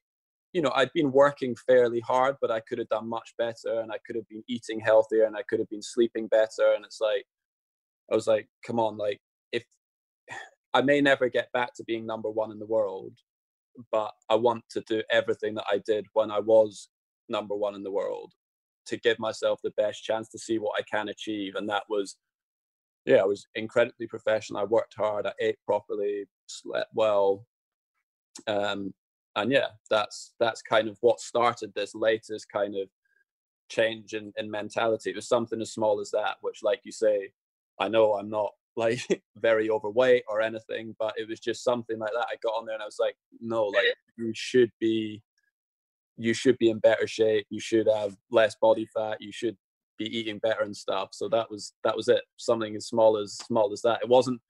you 0.52 0.62
know, 0.62 0.72
I'd 0.74 0.92
been 0.92 1.12
working 1.12 1.54
fairly 1.66 2.00
hard, 2.00 2.36
but 2.40 2.50
I 2.50 2.60
could 2.60 2.78
have 2.78 2.88
done 2.88 3.08
much 3.08 3.34
better 3.38 3.80
and 3.80 3.92
I 3.92 3.98
could 4.04 4.16
have 4.16 4.28
been 4.28 4.42
eating 4.48 4.80
healthier 4.80 5.24
and 5.24 5.36
I 5.36 5.42
could 5.48 5.60
have 5.60 5.70
been 5.70 5.82
sleeping 5.82 6.26
better. 6.26 6.72
And 6.74 6.84
it's 6.84 7.00
like, 7.00 7.24
I 8.10 8.14
was 8.14 8.26
like, 8.26 8.48
come 8.66 8.80
on, 8.80 8.96
like, 8.96 9.20
if 9.52 9.64
I 10.74 10.82
may 10.82 11.00
never 11.00 11.28
get 11.28 11.52
back 11.52 11.74
to 11.74 11.84
being 11.84 12.06
number 12.06 12.30
one 12.30 12.50
in 12.52 12.58
the 12.58 12.66
world, 12.66 13.12
but 13.92 14.12
I 14.28 14.34
want 14.34 14.64
to 14.70 14.80
do 14.82 15.02
everything 15.10 15.54
that 15.54 15.66
I 15.70 15.80
did 15.86 16.06
when 16.12 16.30
I 16.30 16.40
was 16.40 16.88
number 17.28 17.54
one 17.54 17.74
in 17.74 17.82
the 17.82 17.90
world 17.90 18.32
to 18.86 18.96
give 18.96 19.18
myself 19.18 19.60
the 19.62 19.72
best 19.76 20.02
chance 20.02 20.28
to 20.30 20.38
see 20.38 20.58
what 20.58 20.72
I 20.78 20.82
can 20.82 21.08
achieve. 21.08 21.54
And 21.54 21.68
that 21.68 21.84
was, 21.88 22.16
yeah, 23.04 23.18
I 23.18 23.24
was 23.24 23.46
incredibly 23.54 24.06
professional. 24.08 24.60
I 24.60 24.64
worked 24.64 24.94
hard, 24.96 25.26
I 25.26 25.32
ate 25.40 25.58
properly, 25.64 26.24
slept 26.46 26.90
well. 26.92 27.46
Um, 28.46 28.92
and 29.36 29.50
yeah, 29.50 29.68
that's 29.88 30.32
that's 30.40 30.62
kind 30.62 30.88
of 30.88 30.98
what 31.00 31.20
started 31.20 31.72
this 31.74 31.94
latest 31.94 32.46
kind 32.52 32.76
of 32.76 32.88
change 33.68 34.14
in, 34.14 34.32
in 34.36 34.50
mentality. 34.50 35.10
It 35.10 35.16
was 35.16 35.28
something 35.28 35.60
as 35.60 35.72
small 35.72 36.00
as 36.00 36.10
that, 36.10 36.36
which, 36.40 36.62
like 36.62 36.80
you 36.84 36.92
say, 36.92 37.32
I 37.78 37.88
know 37.88 38.14
I'm 38.14 38.28
not 38.28 38.50
like 38.76 39.22
very 39.36 39.68
overweight 39.68 40.24
or 40.28 40.40
anything, 40.40 40.94
but 40.98 41.14
it 41.16 41.28
was 41.28 41.40
just 41.40 41.64
something 41.64 41.98
like 41.98 42.12
that. 42.12 42.26
I 42.30 42.36
got 42.42 42.50
on 42.50 42.66
there 42.66 42.74
and 42.74 42.82
I 42.82 42.86
was 42.86 42.98
like, 43.00 43.16
no, 43.40 43.66
like 43.66 43.84
you 44.16 44.32
should 44.34 44.70
be 44.80 45.22
you 46.16 46.34
should 46.34 46.58
be 46.58 46.68
in 46.68 46.78
better 46.78 47.06
shape, 47.06 47.46
you 47.48 47.60
should 47.60 47.88
have 47.88 48.14
less 48.30 48.54
body 48.60 48.86
fat, 48.94 49.16
you 49.20 49.32
should 49.32 49.56
be 49.96 50.04
eating 50.16 50.38
better 50.38 50.62
and 50.62 50.76
stuff. 50.76 51.10
So 51.12 51.28
that 51.28 51.50
was 51.50 51.72
that 51.84 51.96
was 51.96 52.08
it. 52.08 52.22
Something 52.36 52.76
as 52.76 52.86
small 52.86 53.16
as 53.16 53.36
small 53.36 53.72
as 53.72 53.82
that. 53.82 54.00
It 54.02 54.08
wasn't 54.08 54.40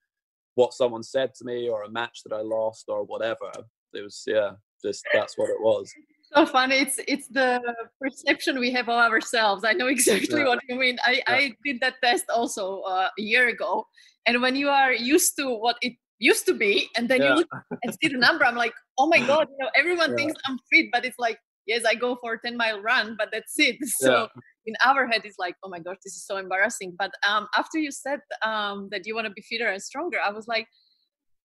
what 0.54 0.74
someone 0.74 1.02
said 1.02 1.34
to 1.34 1.44
me 1.44 1.68
or 1.68 1.84
a 1.84 1.90
match 1.90 2.22
that 2.24 2.34
I 2.34 2.42
lost 2.42 2.86
or 2.88 3.04
whatever. 3.04 3.50
It 3.92 4.02
was 4.02 4.22
yeah, 4.26 4.52
just 4.82 5.04
that's 5.12 5.36
what 5.36 5.50
it 5.50 5.60
was. 5.60 5.92
So 6.32 6.46
funny 6.46 6.76
it's 6.76 7.00
it's 7.08 7.28
the 7.28 7.60
perception 8.00 8.58
we 8.58 8.70
have 8.72 8.88
of 8.88 9.12
ourselves. 9.12 9.64
I 9.64 9.72
know 9.72 9.88
exactly 9.88 10.40
yeah. 10.40 10.48
what 10.48 10.60
you 10.68 10.76
mean. 10.76 10.98
I 11.04 11.12
yeah. 11.12 11.34
i 11.34 11.52
did 11.64 11.80
that 11.80 11.94
test 12.02 12.26
also 12.30 12.80
uh, 12.82 13.08
a 13.18 13.22
year 13.22 13.48
ago. 13.48 13.86
And 14.26 14.42
when 14.42 14.54
you 14.54 14.68
are 14.68 14.92
used 14.92 15.36
to 15.38 15.54
what 15.54 15.76
it 15.80 15.94
used 16.20 16.46
to 16.46 16.54
be 16.54 16.88
and 16.96 17.08
then 17.08 17.20
yeah. 17.20 17.30
you 17.30 17.34
look 17.36 17.48
and 17.82 17.94
see 18.00 18.08
the 18.08 18.18
number 18.18 18.44
i'm 18.44 18.54
like 18.54 18.74
oh 18.98 19.08
my 19.08 19.18
god 19.26 19.48
you 19.50 19.56
know 19.58 19.70
everyone 19.74 20.14
thinks 20.14 20.34
i'm 20.46 20.58
fit 20.70 20.86
but 20.92 21.04
it's 21.04 21.18
like 21.18 21.38
yes 21.66 21.82
i 21.86 21.94
go 21.94 22.14
for 22.20 22.34
a 22.34 22.40
10 22.40 22.56
mile 22.56 22.80
run 22.80 23.16
but 23.18 23.28
that's 23.32 23.54
it. 23.58 23.76
So 23.86 24.28
in 24.66 24.74
our 24.84 25.06
head 25.06 25.22
it's 25.24 25.38
like 25.38 25.56
oh 25.64 25.70
my 25.70 25.80
gosh 25.80 25.96
this 26.04 26.14
is 26.14 26.24
so 26.26 26.36
embarrassing. 26.36 26.94
But 26.98 27.10
um, 27.26 27.48
after 27.56 27.78
you 27.78 27.90
said 27.90 28.20
um, 28.44 28.88
that 28.90 29.06
you 29.06 29.14
want 29.14 29.26
to 29.26 29.32
be 29.32 29.42
fitter 29.42 29.68
and 29.68 29.82
stronger 29.82 30.18
i 30.24 30.30
was 30.30 30.46
like 30.46 30.66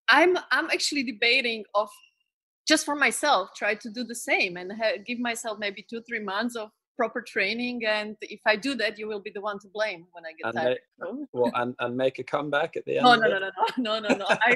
i'm 0.10 0.38
i'm 0.52 0.70
actually 0.76 1.04
debating 1.04 1.64
of 1.74 1.90
just 2.68 2.86
for 2.86 2.96
myself 2.96 3.50
try 3.56 3.76
to 3.76 3.90
do 3.90 4.04
the 4.04 4.16
same 4.16 4.58
and 4.58 4.72
ha- 4.72 4.98
give 5.06 5.20
myself 5.20 5.58
maybe 5.60 5.86
two 5.90 6.02
three 6.08 6.20
months 6.20 6.56
of 6.56 6.70
proper 6.98 7.22
training 7.22 7.82
and 7.86 8.16
if 8.22 8.40
i 8.48 8.56
do 8.56 8.74
that 8.74 8.98
you 8.98 9.08
will 9.08 9.20
be 9.20 9.32
the 9.34 9.42
one 9.42 9.60
to 9.60 9.68
blame 9.74 10.06
when 10.14 10.24
i 10.26 10.32
get 10.32 10.46
and 10.46 10.56
tired. 10.56 11.28
well, 11.34 11.52
and, 11.56 11.76
and 11.80 11.96
make 11.96 12.20
a 12.20 12.24
comeback 12.24 12.76
at 12.78 12.86
the 12.86 12.98
end 12.98 13.04
no 13.04 13.16
no, 13.16 13.28
no 13.28 13.40
no 13.40 13.50
no 13.78 14.00
no 14.00 14.08
no 14.08 14.16
no. 14.16 14.26
I, 14.30 14.56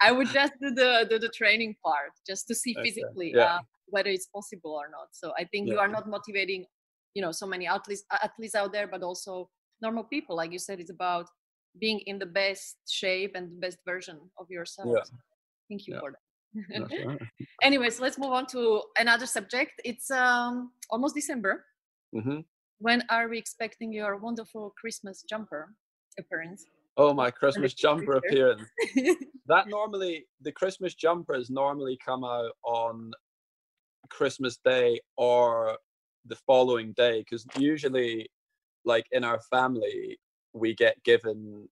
I 0.00 0.12
would 0.12 0.28
just 0.28 0.52
do 0.62 0.70
the, 0.70 1.06
do 1.10 1.18
the 1.18 1.28
training 1.28 1.76
part 1.84 2.12
just 2.26 2.46
to 2.48 2.54
see 2.54 2.74
physically 2.82 3.32
yeah. 3.34 3.56
uh, 3.56 3.58
whether 3.88 4.08
it's 4.08 4.28
possible 4.28 4.72
or 4.72 4.88
not. 4.88 5.08
So 5.12 5.32
i 5.38 5.44
think 5.44 5.66
yeah. 5.66 5.74
you 5.74 5.80
are 5.80 5.88
not 5.88 6.08
motivating 6.08 6.64
you 7.14 7.22
know 7.22 7.32
so 7.32 7.46
many 7.46 7.66
athletes 7.66 8.04
athletes 8.22 8.54
out 8.54 8.72
there 8.72 8.86
but 8.86 9.02
also 9.02 9.50
normal 9.82 10.04
people 10.04 10.36
like 10.36 10.52
you 10.52 10.58
said 10.58 10.78
it's 10.78 10.90
about 10.90 11.26
being 11.80 12.00
in 12.06 12.18
the 12.18 12.26
best 12.26 12.76
shape 12.88 13.32
and 13.34 13.50
the 13.50 13.60
best 13.60 13.78
version 13.86 14.18
of 14.38 14.46
yourself. 14.50 14.88
Yeah. 14.92 15.04
thank 15.68 15.86
you 15.86 15.98
for 15.98 16.10
that 16.12 16.29
Anyways, 17.62 18.00
let's 18.00 18.18
move 18.18 18.32
on 18.32 18.46
to 18.46 18.82
another 18.98 19.26
subject. 19.26 19.80
It's 19.84 20.10
um, 20.10 20.72
almost 20.90 21.14
December. 21.14 21.64
Mm-hmm. 22.14 22.40
When 22.78 23.04
are 23.10 23.28
we 23.28 23.38
expecting 23.38 23.92
your 23.92 24.16
wonderful 24.16 24.74
Christmas 24.80 25.22
jumper 25.28 25.74
appearance? 26.18 26.64
Oh, 26.96 27.14
my 27.14 27.30
Christmas 27.30 27.74
jumper 27.74 28.14
appearance. 28.14 28.62
that 29.46 29.68
normally, 29.68 30.26
the 30.40 30.52
Christmas 30.52 30.94
jumpers 30.94 31.50
normally 31.50 31.98
come 32.04 32.24
out 32.24 32.52
on 32.64 33.12
Christmas 34.08 34.58
Day 34.64 35.00
or 35.16 35.76
the 36.26 36.36
following 36.46 36.92
day 36.96 37.20
because 37.20 37.46
usually, 37.56 38.28
like 38.84 39.06
in 39.12 39.24
our 39.24 39.40
family, 39.50 40.18
we 40.52 40.74
get 40.74 41.02
given 41.04 41.68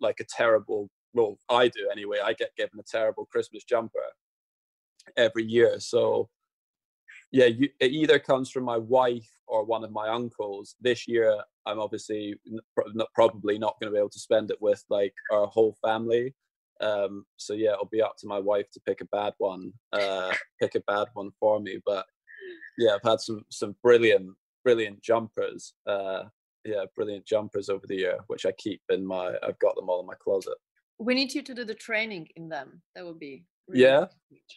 like 0.00 0.18
a 0.20 0.24
terrible 0.24 0.90
well, 1.14 1.38
I 1.48 1.68
do 1.68 1.88
anyway. 1.90 2.18
I 2.22 2.32
get 2.32 2.56
given 2.56 2.78
a 2.78 2.82
terrible 2.82 3.26
Christmas 3.26 3.64
jumper 3.64 4.00
every 5.16 5.44
year. 5.44 5.78
So, 5.78 6.28
yeah, 7.30 7.46
you, 7.46 7.68
it 7.80 7.92
either 7.92 8.18
comes 8.18 8.50
from 8.50 8.64
my 8.64 8.78
wife 8.78 9.28
or 9.46 9.64
one 9.64 9.84
of 9.84 9.92
my 9.92 10.08
uncles. 10.08 10.76
This 10.80 11.06
year, 11.06 11.38
I'm 11.66 11.78
obviously 11.78 12.34
not, 12.94 13.08
probably 13.14 13.58
not 13.58 13.76
going 13.80 13.90
to 13.90 13.94
be 13.94 13.98
able 13.98 14.10
to 14.10 14.18
spend 14.18 14.50
it 14.50 14.60
with 14.60 14.82
like 14.90 15.14
our 15.30 15.46
whole 15.46 15.76
family. 15.84 16.34
Um, 16.80 17.24
so 17.36 17.54
yeah, 17.54 17.72
it'll 17.72 17.86
be 17.86 18.02
up 18.02 18.16
to 18.18 18.26
my 18.26 18.38
wife 18.38 18.70
to 18.72 18.80
pick 18.86 19.00
a 19.00 19.06
bad 19.06 19.34
one, 19.38 19.72
uh, 19.92 20.32
pick 20.60 20.74
a 20.74 20.80
bad 20.80 21.08
one 21.14 21.30
for 21.38 21.60
me. 21.60 21.78
But 21.86 22.06
yeah, 22.78 22.94
I've 22.94 23.08
had 23.08 23.20
some 23.20 23.44
some 23.50 23.76
brilliant 23.82 24.30
brilliant 24.64 25.00
jumpers. 25.02 25.74
Uh, 25.86 26.24
yeah, 26.64 26.84
brilliant 26.94 27.26
jumpers 27.26 27.68
over 27.68 27.86
the 27.86 27.96
year, 27.96 28.18
which 28.28 28.46
I 28.46 28.52
keep 28.52 28.80
in 28.88 29.06
my. 29.06 29.34
I've 29.42 29.58
got 29.58 29.76
them 29.76 29.88
all 29.88 30.00
in 30.00 30.06
my 30.06 30.14
closet 30.20 30.54
we 31.02 31.14
need 31.14 31.34
you 31.34 31.42
to 31.42 31.54
do 31.54 31.64
the 31.64 31.74
training 31.74 32.28
in 32.36 32.48
them. 32.48 32.82
That 32.94 33.04
would 33.04 33.18
be 33.18 33.44
really 33.68 33.82
yeah. 33.82 34.06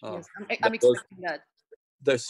Oh, 0.03 0.15
yes, 0.15 0.25
I'm, 0.37 0.45
I'm 0.63 0.73
expecting 0.73 1.21
that. 1.21 1.41
There's 2.01 2.27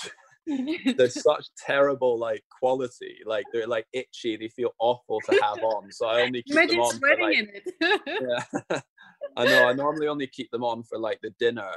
they're 0.98 1.10
such 1.10 1.48
terrible 1.58 2.18
like 2.18 2.44
quality. 2.60 3.18
Like 3.26 3.46
they're 3.52 3.68
like 3.68 3.86
itchy. 3.94 4.38
They 4.38 4.50
feel 4.50 4.72
awful 4.80 5.20
to 5.22 5.40
have 5.42 5.64
on. 5.64 5.92
So 5.92 6.08
I 6.08 6.22
only 6.22 6.44
keep 6.44 6.56
Imagine 6.56 6.78
them 6.78 6.86
on 6.86 6.92
for 6.92 6.98
sweating 6.98 7.26
like 7.26 7.38
in 7.38 7.50
it. 7.54 8.46
yeah. 8.72 8.80
I 9.38 9.46
know. 9.46 9.68
I 9.68 9.74
normally 9.74 10.08
only 10.08 10.28
keep 10.28 10.52
them 10.52 10.64
on 10.64 10.84
for 10.84 10.98
like 11.00 11.20
the 11.22 11.32
dinner, 11.40 11.72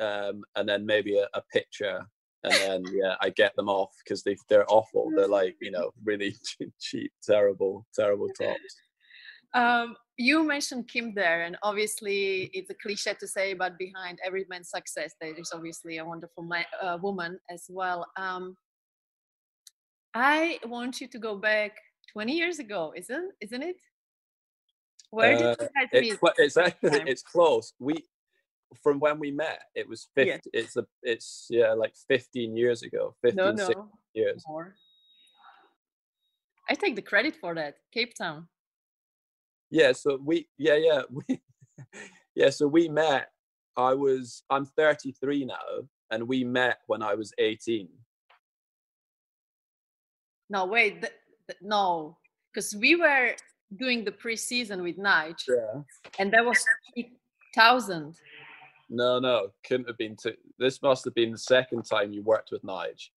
um, 0.00 0.42
and 0.56 0.68
then 0.68 0.84
maybe 0.84 1.18
a, 1.18 1.28
a 1.34 1.42
picture, 1.52 2.04
and 2.44 2.52
then 2.52 2.84
yeah, 2.92 3.14
I 3.22 3.30
get 3.30 3.54
them 3.56 3.68
off 3.68 3.92
because 4.04 4.22
they 4.24 4.36
they're 4.48 4.70
awful. 4.70 5.10
They're 5.14 5.28
like 5.28 5.56
you 5.60 5.70
know 5.70 5.92
really 6.04 6.36
cheap, 6.80 7.12
terrible, 7.22 7.86
terrible 7.94 8.28
tops. 8.38 8.58
Um, 9.54 9.96
you 10.16 10.42
mentioned 10.44 10.88
Kim 10.88 11.14
there, 11.14 11.42
and 11.42 11.56
obviously 11.62 12.50
it's 12.52 12.70
a 12.70 12.74
cliche 12.74 13.14
to 13.18 13.26
say, 13.26 13.54
but 13.54 13.78
behind 13.78 14.18
every 14.24 14.44
man's 14.48 14.70
success, 14.70 15.14
there 15.20 15.34
is 15.34 15.50
obviously 15.54 15.98
a 15.98 16.04
wonderful 16.04 16.42
ma- 16.42 16.70
uh, 16.82 16.98
woman 17.00 17.38
as 17.50 17.66
well. 17.68 18.06
Um, 18.16 18.56
I 20.14 20.58
want 20.64 21.00
you 21.00 21.08
to 21.08 21.18
go 21.18 21.36
back 21.36 21.72
20 22.12 22.32
years 22.32 22.58
ago, 22.58 22.92
isn't 22.96 23.32
isn't 23.40 23.62
it? 23.62 23.76
Where 25.10 25.36
did 25.38 25.46
Uh, 25.46 25.56
you 25.60 25.68
guys 25.74 25.88
It's 25.92 26.22
meet? 26.22 26.32
it's 26.38 26.56
actually 26.56 27.00
it's 27.10 27.22
close. 27.22 27.72
We 27.78 28.04
from 28.82 28.98
when 29.00 29.18
we 29.18 29.30
met, 29.30 29.62
it 29.74 29.88
was 29.88 30.08
Yeah. 30.16 30.38
It's 30.52 30.76
a 30.76 30.84
it's 31.02 31.46
yeah 31.48 31.72
like 31.72 31.94
fifteen 32.08 32.56
years 32.56 32.82
ago, 32.82 33.14
15, 33.22 33.36
No, 33.36 33.52
no, 33.52 33.90
years. 34.14 34.44
more. 34.46 34.74
I 36.68 36.74
take 36.74 36.96
the 36.96 37.02
credit 37.02 37.36
for 37.36 37.54
that. 37.54 37.76
Cape 37.94 38.12
Town. 38.14 38.48
Yeah, 39.70 39.92
so 39.92 40.18
we 40.24 40.48
yeah 40.56 40.76
yeah 40.76 41.02
we 41.28 41.40
yeah 42.34 42.50
so 42.50 42.66
we 42.66 42.88
met. 42.88 43.28
I 43.76 43.94
was 43.94 44.42
I'm 44.50 44.64
33 44.66 45.44
now, 45.44 45.54
and 46.10 46.26
we 46.26 46.42
met 46.44 46.78
when 46.86 47.02
I 47.02 47.14
was 47.14 47.32
18. 47.38 47.88
No, 50.50 50.64
wait, 50.64 51.00
th- 51.02 51.12
th- 51.46 51.58
no, 51.62 52.16
because 52.52 52.74
we 52.74 52.96
were 52.96 53.34
doing 53.76 54.04
the 54.04 54.10
preseason 54.10 54.82
with 54.82 54.96
Nige, 54.98 55.44
Yeah. 55.46 55.82
and 56.18 56.32
that 56.32 56.44
was 56.44 56.64
2000. 56.96 58.16
No, 58.90 59.18
no, 59.20 59.48
couldn't 59.66 59.86
have 59.86 59.98
been. 59.98 60.16
Two. 60.16 60.32
This 60.58 60.80
must 60.82 61.04
have 61.04 61.14
been 61.14 61.30
the 61.32 61.38
second 61.38 61.82
time 61.84 62.12
you 62.12 62.22
worked 62.22 62.50
with 62.50 62.62
Nige. 62.62 63.10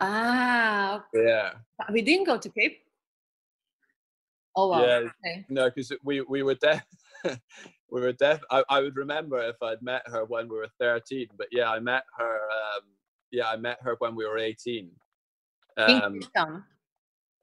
Ah, 0.00 1.04
Yeah, 1.14 1.52
we 1.90 2.02
didn't 2.02 2.26
go 2.26 2.36
to 2.38 2.48
Cape. 2.50 2.82
Oh 4.58 4.68
wow. 4.68 4.82
yeah. 4.82 5.00
Okay. 5.24 5.46
No, 5.50 5.66
because 5.70 5.92
we 6.04 6.22
we 6.22 6.42
were 6.42 6.56
deaf. 6.56 6.84
we 7.24 8.00
were 8.00 8.12
deaf. 8.12 8.40
I, 8.50 8.64
I 8.70 8.80
would 8.80 8.96
remember 8.96 9.40
if 9.42 9.56
I'd 9.62 9.82
met 9.82 10.02
her 10.06 10.24
when 10.26 10.48
we 10.48 10.56
were 10.56 10.68
thirteen. 10.80 11.28
But 11.38 11.48
yeah, 11.52 11.70
I 11.70 11.80
met 11.80 12.04
her. 12.18 12.34
Um, 12.36 12.82
yeah, 13.32 13.48
I 13.48 13.56
met 13.56 13.78
her 13.82 13.96
when 14.00 14.16
we 14.16 14.26
were 14.26 14.38
eighteen. 14.38 14.90
Um, 15.78 16.20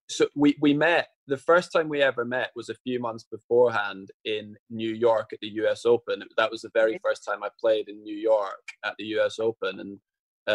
so 0.10 0.28
we 0.36 0.56
we 0.62 0.74
met. 0.74 1.10
The 1.28 1.38
first 1.38 1.72
time 1.74 1.90
we 1.90 2.04
ever 2.04 2.26
met 2.26 2.52
was 2.56 2.70
a 2.70 2.76
few 2.76 3.00
months 3.00 3.24
beforehand 3.24 4.12
in 4.26 4.56
New 4.70 4.94
York 4.94 5.32
at 5.34 5.40
the 5.42 5.48
U.S. 5.64 5.86
Open. 5.86 6.24
That 6.38 6.52
was 6.52 6.62
the 6.62 6.70
very 6.74 7.00
first 7.04 7.26
time 7.26 7.44
I 7.44 7.50
played 7.60 7.90
in 7.90 8.04
New 8.04 8.16
York 8.18 8.70
at 8.86 8.96
the 9.00 9.06
U.S. 9.18 9.40
Open, 9.40 9.80
and 9.80 10.00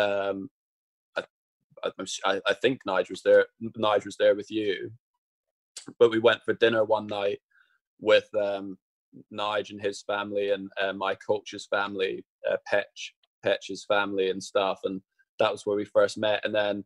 um, 0.01 0.51
I, 1.17 1.23
I, 1.85 1.89
I'm 1.99 2.05
s- 2.05 2.21
I, 2.25 2.41
I 2.49 2.55
think 2.55 2.81
Nigel 2.87 3.13
was 3.15 3.23
there. 3.23 3.47
Nigel 3.77 4.07
was 4.07 4.17
there 4.19 4.35
with 4.37 4.51
you, 4.51 4.93
but 5.99 6.11
we 6.11 6.19
went 6.19 6.43
for 6.45 6.55
dinner 6.55 6.85
one 6.85 7.07
night 7.07 7.39
with 8.01 8.29
um, 8.35 8.79
Nige 9.33 9.71
and 9.71 9.81
his 9.81 10.03
family 10.03 10.51
and 10.51 10.71
uh, 10.81 10.93
my 10.93 11.15
coach's 11.15 11.67
family, 11.67 12.25
uh, 12.51 12.57
Petch, 12.71 13.13
Petch's 13.45 13.85
family 13.87 14.31
and 14.31 14.43
stuff, 14.43 14.81
and 14.85 15.01
that 15.39 15.53
was 15.53 15.67
where 15.67 15.77
we 15.77 15.85
first 15.85 16.19
met. 16.19 16.41
And 16.45 16.55
then, 16.55 16.85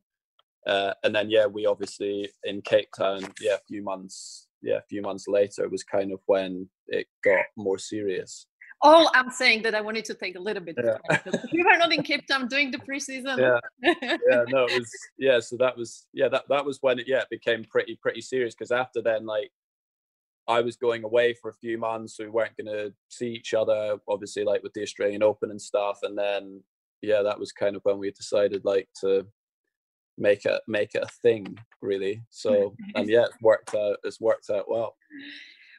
uh, 0.67 0.95
and 1.03 1.15
then 1.15 1.31
yeah, 1.31 1.47
we 1.47 1.67
obviously 1.67 2.31
in 2.45 2.63
Cape 2.63 2.89
Town, 2.97 3.27
yeah, 3.41 3.55
a 3.55 3.67
few 3.69 3.83
months, 3.83 4.49
yeah, 4.63 4.77
a 4.77 4.89
few 4.89 5.03
months 5.03 5.29
later 5.29 5.69
was 5.69 5.83
kind 5.83 6.13
of 6.13 6.21
when 6.27 6.69
it 6.89 7.07
got 7.23 7.45
more 7.57 7.79
serious. 7.79 8.47
All 8.85 9.11
I'm 9.15 9.31
saying 9.31 9.63
that 9.63 9.75
I 9.75 9.81
wanted 9.81 10.05
to 10.07 10.15
take 10.15 10.37
a 10.37 10.39
little 10.39 10.63
bit. 10.63 10.77
of 10.79 10.85
Yeah. 10.85 10.99
time, 11.09 11.21
'cause 11.25 11.49
We 11.53 11.63
were 11.65 11.79
not 11.79 11.93
in 11.93 12.03
Cape 12.03 12.27
Town 12.29 12.47
doing 12.49 12.71
the 12.71 12.79
preseason. 12.79 13.39
Yeah. 13.39 13.61
yeah 14.31 14.45
no 14.49 14.65
it 14.67 14.79
was 14.79 14.91
yeah 15.19 15.41
so 15.41 15.57
that 15.57 15.77
was 15.77 16.07
yeah 16.13 16.29
that 16.29 16.45
that 16.49 16.65
was 16.65 16.79
when 16.83 16.99
it 16.99 17.07
yeah 17.09 17.21
it 17.21 17.29
became 17.31 17.65
pretty 17.65 17.97
pretty 18.01 18.21
serious 18.21 18.55
because 18.55 18.71
after 18.71 19.01
then 19.03 19.27
like 19.27 19.51
i 20.49 20.61
was 20.61 20.77
going 20.77 21.03
away 21.05 21.35
for 21.35 21.49
a 21.51 21.55
few 21.55 21.77
months 21.79 22.17
so 22.17 22.25
we 22.25 22.31
weren't 22.31 22.57
going 22.57 22.67
to 22.67 22.93
see 23.09 23.29
each 23.29 23.53
other 23.55 23.97
obviously 24.09 24.45
like 24.45 24.63
with 24.63 24.73
the 24.75 24.83
australian 24.83 25.23
open 25.23 25.51
and 25.51 25.61
stuff 25.61 25.99
and 26.03 26.17
then 26.17 26.63
yeah 27.03 27.21
that 27.23 27.39
was 27.39 27.53
kind 27.53 27.75
of 27.77 27.83
when 27.85 27.99
we 27.99 28.11
decided 28.11 28.65
like 28.65 28.89
to 28.99 29.27
make 30.17 30.45
it 30.47 30.61
make 30.69 30.95
it 30.95 31.03
a 31.03 31.09
thing 31.23 31.45
really 31.83 32.23
so 32.31 32.75
and 32.95 33.09
yeah 33.15 33.25
it's 33.25 33.41
worked 33.43 33.75
out 33.75 33.97
it's 34.05 34.21
worked 34.21 34.49
out 34.51 34.71
well 34.71 34.97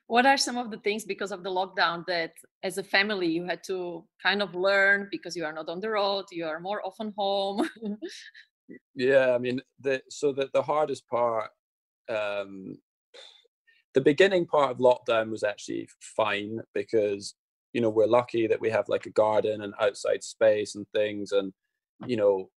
what 0.08 0.26
are 0.26 0.38
some 0.38 0.58
of 0.58 0.70
the 0.70 0.78
things 0.78 1.04
because 1.04 1.32
of 1.32 1.44
the 1.44 1.50
lockdown 1.50 2.06
that 2.06 2.32
as 2.64 2.78
a 2.78 2.84
family 2.84 3.28
you 3.28 3.46
had 3.46 3.64
to 3.64 4.06
kind 4.22 4.42
of 4.42 4.54
learn 4.54 5.08
because 5.12 5.36
you 5.36 5.44
are 5.44 5.54
not 5.54 5.70
on 5.70 5.80
the 5.80 5.90
road 5.90 6.26
you 6.32 6.46
are 6.46 6.60
more 6.60 6.86
often 6.86 7.14
home 7.18 7.68
Yeah, 8.96 9.34
I 9.34 9.38
mean, 9.38 9.62
the 9.80 10.02
so 10.10 10.32
the 10.32 10.50
the 10.54 10.62
hardest 10.62 11.08
part, 11.08 11.52
um, 12.10 12.78
the 13.94 14.02
beginning 14.02 14.46
part 14.46 14.72
of 14.72 14.78
lockdown 14.78 15.30
was 15.30 15.44
actually 15.44 15.88
fine 16.00 16.60
because 16.74 17.36
you 17.74 17.82
know 17.82 17.90
we're 17.90 18.08
lucky 18.08 18.48
that 18.48 18.62
we 18.62 18.70
have 18.70 18.90
like 18.90 19.06
a 19.06 19.12
garden 19.12 19.62
and 19.62 19.74
outside 19.80 20.24
space 20.24 20.76
and 20.76 20.86
things, 20.94 21.32
and 21.32 21.54
you 22.06 22.18
know 22.18 22.50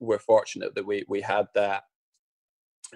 we're 0.00 0.18
fortunate 0.18 0.74
that 0.74 0.86
we 0.86 1.04
we 1.08 1.20
had 1.20 1.46
that, 1.54 1.84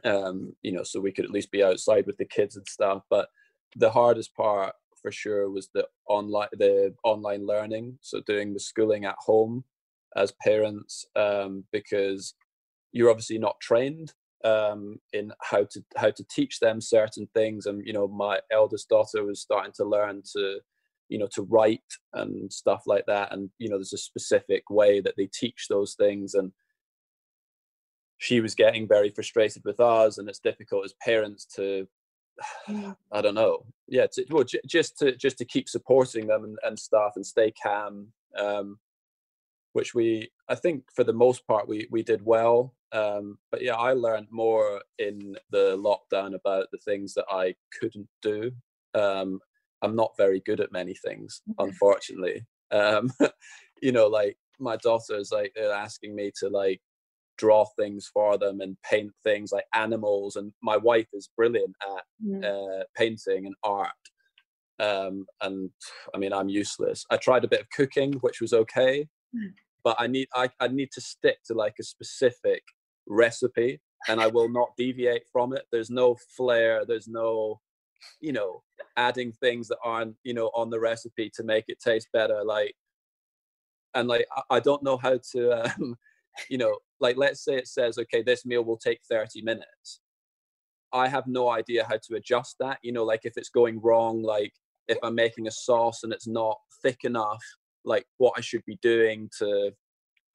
um, 0.04 0.54
you 0.62 0.72
know, 0.72 0.82
so 0.84 1.00
we 1.00 1.12
could 1.12 1.24
at 1.24 1.30
least 1.30 1.50
be 1.50 1.64
outside 1.64 2.06
with 2.06 2.16
the 2.18 2.24
kids 2.24 2.56
and 2.56 2.66
stuff. 2.68 3.02
But 3.10 3.28
the 3.76 3.90
hardest 3.90 4.34
part 4.34 4.74
for 5.00 5.10
sure 5.10 5.50
was 5.50 5.68
the 5.74 5.86
online 6.08 6.48
the 6.52 6.94
online 7.04 7.46
learning, 7.46 7.98
so 8.00 8.20
doing 8.20 8.52
the 8.52 8.60
schooling 8.60 9.04
at 9.04 9.16
home 9.18 9.64
as 10.16 10.32
parents, 10.42 11.04
um, 11.16 11.64
because 11.72 12.34
you're 12.92 13.10
obviously 13.10 13.38
not 13.38 13.60
trained 13.60 14.12
um, 14.44 14.98
in 15.12 15.32
how 15.40 15.64
to 15.64 15.84
how 15.96 16.10
to 16.10 16.24
teach 16.30 16.60
them 16.60 16.80
certain 16.80 17.28
things. 17.34 17.66
And 17.66 17.86
you 17.86 17.92
know, 17.92 18.08
my 18.08 18.40
eldest 18.50 18.88
daughter 18.88 19.24
was 19.24 19.40
starting 19.40 19.72
to 19.76 19.84
learn 19.84 20.22
to, 20.34 20.60
you 21.08 21.18
know, 21.18 21.28
to 21.34 21.42
write 21.42 21.80
and 22.12 22.52
stuff 22.52 22.82
like 22.86 23.06
that. 23.06 23.32
And 23.32 23.50
you 23.58 23.68
know, 23.68 23.76
there's 23.76 23.92
a 23.92 23.98
specific 23.98 24.70
way 24.70 25.00
that 25.00 25.14
they 25.16 25.28
teach 25.32 25.66
those 25.68 25.94
things. 25.94 26.34
And 26.34 26.52
she 28.18 28.40
was 28.40 28.54
getting 28.54 28.86
very 28.86 29.10
frustrated 29.10 29.62
with 29.64 29.80
us, 29.80 30.18
and 30.18 30.28
it's 30.28 30.38
difficult 30.38 30.84
as 30.84 30.94
parents 31.04 31.46
to. 31.56 31.88
I 33.12 33.20
don't 33.20 33.34
know. 33.34 33.64
Yeah, 33.88 34.06
to, 34.12 34.24
well, 34.30 34.44
j- 34.44 34.60
just 34.66 34.98
to 34.98 35.16
just 35.16 35.38
to 35.38 35.44
keep 35.44 35.68
supporting 35.68 36.26
them 36.26 36.44
and, 36.44 36.58
and 36.62 36.78
stuff 36.78 37.12
and 37.16 37.26
stay 37.26 37.52
calm. 37.62 38.08
Um, 38.38 38.78
which 39.72 39.94
we 39.94 40.30
I 40.48 40.54
think 40.54 40.84
for 40.94 41.04
the 41.04 41.12
most 41.12 41.46
part 41.46 41.68
we 41.68 41.86
we 41.90 42.02
did 42.02 42.24
well. 42.24 42.74
Um, 42.92 43.38
but 43.50 43.62
yeah, 43.62 43.74
I 43.74 43.94
learned 43.94 44.28
more 44.30 44.82
in 44.98 45.36
the 45.50 45.78
lockdown 45.78 46.34
about 46.34 46.66
the 46.72 46.78
things 46.78 47.14
that 47.14 47.24
I 47.30 47.54
couldn't 47.80 48.08
do. 48.20 48.52
Um, 48.94 49.40
I'm 49.80 49.96
not 49.96 50.12
very 50.18 50.40
good 50.40 50.60
at 50.60 50.72
many 50.72 50.94
things, 50.94 51.40
unfortunately. 51.58 52.44
Um, 52.70 53.10
you 53.82 53.92
know, 53.92 54.08
like 54.08 54.36
my 54.58 54.76
daughters, 54.76 55.32
like 55.32 55.52
they're 55.56 55.72
asking 55.72 56.14
me 56.14 56.32
to 56.40 56.48
like 56.48 56.80
draw 57.38 57.64
things 57.78 58.10
for 58.12 58.38
them 58.38 58.60
and 58.60 58.76
paint 58.82 59.12
things 59.24 59.52
like 59.52 59.64
animals, 59.74 60.36
and 60.36 60.52
my 60.62 60.76
wife 60.76 61.08
is 61.12 61.28
brilliant 61.36 61.74
at 61.96 62.04
Mm. 62.24 62.44
uh, 62.44 62.84
painting 62.96 63.46
and 63.46 63.54
art. 63.64 63.90
Um, 64.78 65.26
and 65.40 65.70
I 66.14 66.18
mean, 66.18 66.32
I'm 66.32 66.48
useless. 66.48 67.04
I 67.10 67.16
tried 67.16 67.44
a 67.44 67.48
bit 67.48 67.60
of 67.60 67.70
cooking, 67.70 68.14
which 68.14 68.40
was 68.40 68.52
okay, 68.52 69.08
but 69.84 69.96
I 69.98 70.06
need 70.06 70.28
I, 70.34 70.50
I 70.60 70.68
need 70.68 70.90
to 70.92 71.00
stick 71.00 71.38
to 71.46 71.54
like 71.54 71.74
a 71.80 71.84
specific 71.84 72.62
recipe, 73.06 73.80
and 74.08 74.20
I 74.20 74.26
will 74.28 74.48
not 74.48 74.70
deviate 74.76 75.24
from 75.32 75.52
it. 75.54 75.64
There's 75.72 75.90
no 75.90 76.16
flair. 76.36 76.84
There's 76.86 77.08
no, 77.08 77.60
you 78.20 78.32
know, 78.32 78.62
adding 78.96 79.32
things 79.32 79.68
that 79.68 79.78
aren't 79.84 80.16
you 80.24 80.34
know 80.34 80.50
on 80.54 80.70
the 80.70 80.80
recipe 80.80 81.30
to 81.36 81.44
make 81.44 81.64
it 81.68 81.78
taste 81.80 82.08
better. 82.12 82.42
Like, 82.44 82.74
and 83.94 84.08
like 84.08 84.26
I, 84.36 84.56
I 84.56 84.60
don't 84.60 84.82
know 84.82 84.96
how 84.96 85.18
to, 85.32 85.52
um, 85.66 85.96
you 86.48 86.58
know, 86.58 86.76
like 87.02 87.16
let's 87.18 87.44
say 87.44 87.56
it 87.56 87.68
says 87.68 87.98
okay, 87.98 88.22
this 88.22 88.46
meal 88.46 88.64
will 88.64 88.78
take 88.78 89.00
30 89.10 89.42
minutes. 89.42 90.00
I 90.92 91.08
have 91.08 91.26
no 91.26 91.50
idea 91.50 91.84
how 91.84 91.98
to 92.06 92.16
adjust 92.16 92.56
that. 92.60 92.78
You 92.82 92.92
know, 92.92 93.04
like 93.04 93.22
if 93.24 93.34
it's 93.36 93.50
going 93.50 93.80
wrong, 93.80 94.22
like 94.22 94.52
if 94.88 94.98
I'm 95.02 95.14
making 95.14 95.46
a 95.46 95.50
sauce 95.50 96.04
and 96.04 96.12
it's 96.12 96.28
not 96.28 96.56
thick 96.82 97.00
enough, 97.04 97.42
like 97.84 98.06
what 98.18 98.34
I 98.36 98.40
should 98.40 98.64
be 98.66 98.78
doing 98.80 99.28
to 99.38 99.72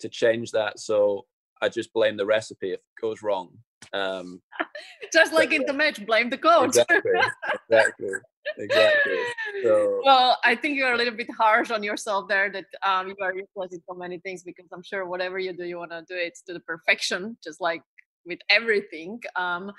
to 0.01 0.09
change 0.09 0.51
that. 0.51 0.79
So 0.79 1.25
I 1.61 1.69
just 1.69 1.91
blame 1.93 2.17
the 2.17 2.25
recipe 2.25 2.73
if 2.73 2.79
it 2.79 3.01
goes 3.01 3.23
wrong. 3.23 3.49
Um, 3.93 4.41
just 5.13 5.33
like 5.33 5.53
in 5.53 5.63
the 5.65 5.73
match, 5.73 6.05
blame 6.05 6.29
the 6.29 6.37
coach. 6.37 6.77
Exactly, 6.77 7.11
exactly, 7.69 8.09
exactly. 8.57 9.19
So, 9.63 10.01
well, 10.03 10.37
I 10.43 10.55
think 10.55 10.77
you're 10.77 10.93
a 10.93 10.97
little 10.97 11.13
bit 11.13 11.29
harsh 11.37 11.71
on 11.71 11.83
yourself 11.83 12.27
there. 12.27 12.51
That 12.51 12.65
um, 12.83 13.09
you 13.09 13.15
are 13.21 13.33
useless 13.33 13.73
in 13.73 13.81
so 13.87 13.95
many 13.95 14.19
things 14.19 14.43
because 14.43 14.65
I'm 14.71 14.83
sure 14.83 15.05
whatever 15.05 15.39
you 15.39 15.53
do, 15.53 15.65
you 15.65 15.77
want 15.77 15.91
to 15.91 16.03
do 16.07 16.15
it 16.15 16.37
to 16.47 16.53
the 16.53 16.59
perfection, 16.59 17.37
just 17.43 17.61
like 17.61 17.81
with 18.25 18.39
everything. 18.49 19.19
Um, 19.35 19.71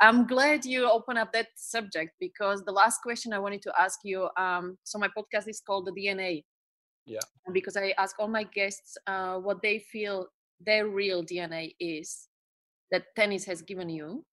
I'm 0.00 0.26
glad 0.26 0.64
you 0.64 0.90
open 0.90 1.16
up 1.16 1.32
that 1.32 1.48
subject 1.56 2.12
because 2.18 2.64
the 2.64 2.72
last 2.72 3.02
question 3.02 3.32
I 3.32 3.38
wanted 3.38 3.62
to 3.62 3.72
ask 3.78 4.00
you. 4.04 4.28
Um, 4.36 4.78
so 4.84 4.98
my 4.98 5.08
podcast 5.08 5.48
is 5.48 5.60
called 5.60 5.86
the 5.86 5.92
DNA. 5.92 6.44
Yeah. 7.06 7.20
Because 7.52 7.76
I 7.76 7.94
ask 7.98 8.18
all 8.18 8.28
my 8.28 8.44
guests 8.44 8.96
uh, 9.06 9.36
what 9.36 9.62
they 9.62 9.78
feel 9.78 10.28
their 10.64 10.88
real 10.88 11.24
DNA 11.24 11.74
is 11.80 12.28
that 12.90 13.04
tennis 13.16 13.44
has 13.44 13.62
given 13.62 13.88
you, 13.88 14.24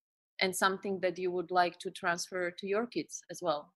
and 0.42 0.56
something 0.56 1.00
that 1.02 1.18
you 1.18 1.32
would 1.32 1.52
like 1.52 1.80
to 1.80 1.92
transfer 1.92 2.52
to 2.52 2.68
your 2.68 2.86
kids 2.86 3.22
as 3.32 3.40
well. 3.42 3.74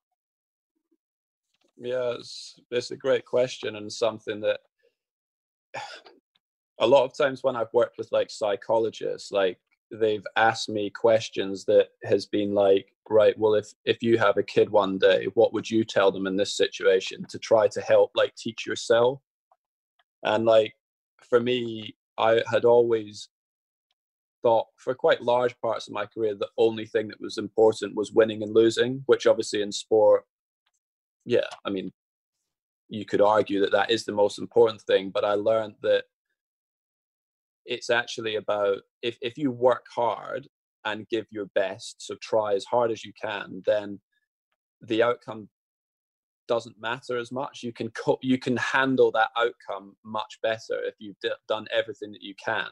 Yeah, 1.83 2.13
it's, 2.19 2.59
it's 2.69 2.91
a 2.91 2.95
great 2.95 3.25
question 3.25 3.75
and 3.75 3.91
something 3.91 4.39
that 4.41 4.59
a 6.79 6.87
lot 6.87 7.05
of 7.05 7.17
times 7.17 7.43
when 7.43 7.55
I've 7.55 7.73
worked 7.73 7.97
with 7.97 8.11
like 8.11 8.29
psychologists, 8.29 9.31
like 9.31 9.57
they've 9.91 10.25
asked 10.35 10.69
me 10.69 10.91
questions 10.91 11.65
that 11.65 11.87
has 12.03 12.27
been 12.27 12.53
like 12.53 12.87
right 13.09 13.37
well 13.37 13.55
if 13.55 13.73
if 13.83 14.01
you 14.01 14.17
have 14.17 14.37
a 14.37 14.43
kid 14.43 14.69
one 14.69 14.97
day 14.97 15.27
what 15.33 15.51
would 15.51 15.69
you 15.69 15.83
tell 15.83 16.13
them 16.13 16.27
in 16.27 16.37
this 16.37 16.55
situation 16.55 17.25
to 17.27 17.37
try 17.37 17.67
to 17.67 17.81
help 17.81 18.11
like 18.15 18.33
teach 18.35 18.65
yourself? 18.65 19.19
And 20.23 20.45
like 20.45 20.73
for 21.29 21.39
me 21.39 21.95
i 22.17 22.41
had 22.49 22.63
always 22.63 23.29
thought 24.43 24.67
for 24.77 24.93
quite 24.93 25.21
large 25.21 25.59
parts 25.61 25.87
of 25.87 25.93
my 25.93 26.05
career 26.05 26.35
the 26.35 26.49
only 26.57 26.85
thing 26.85 27.07
that 27.07 27.19
was 27.19 27.37
important 27.37 27.95
was 27.95 28.11
winning 28.11 28.43
and 28.43 28.53
losing 28.53 29.03
which 29.07 29.27
obviously 29.27 29.61
in 29.61 29.71
sport 29.71 30.23
yeah 31.25 31.47
i 31.65 31.69
mean 31.69 31.91
you 32.89 33.05
could 33.05 33.21
argue 33.21 33.61
that 33.61 33.71
that 33.71 33.89
is 33.89 34.05
the 34.05 34.11
most 34.11 34.39
important 34.39 34.81
thing 34.81 35.09
but 35.09 35.23
i 35.25 35.33
learned 35.33 35.75
that 35.81 36.03
it's 37.65 37.89
actually 37.89 38.35
about 38.35 38.79
if, 39.01 39.17
if 39.21 39.37
you 39.37 39.51
work 39.51 39.85
hard 39.93 40.47
and 40.85 41.07
give 41.09 41.25
your 41.29 41.45
best 41.53 41.95
so 41.99 42.15
try 42.21 42.53
as 42.53 42.65
hard 42.65 42.91
as 42.91 43.05
you 43.05 43.13
can 43.21 43.61
then 43.65 43.99
the 44.81 45.03
outcome 45.03 45.47
doesn't 46.47 46.81
matter 46.81 47.17
as 47.17 47.31
much. 47.31 47.63
You 47.63 47.71
can 47.71 47.89
co- 47.91 48.19
you 48.21 48.37
can 48.37 48.57
handle 48.57 49.09
that 49.11 49.29
outcome 49.37 49.95
much 50.03 50.37
better 50.43 50.83
if 50.83 50.95
you've 50.99 51.19
d- 51.21 51.31
done 51.47 51.65
everything 51.71 52.11
that 52.11 52.21
you 52.21 52.33
can. 52.43 52.67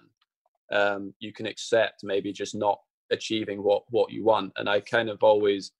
Um, 0.70 1.14
you 1.20 1.32
can 1.32 1.46
accept 1.46 2.04
maybe 2.04 2.34
just 2.34 2.56
not 2.56 2.80
achieving 3.12 3.64
what 3.64 3.84
what 3.90 4.12
you 4.12 4.24
want 4.24 4.54
and 4.58 4.70
i 4.70 4.80
kind 4.80 5.10
of 5.10 5.24
always 5.24 5.72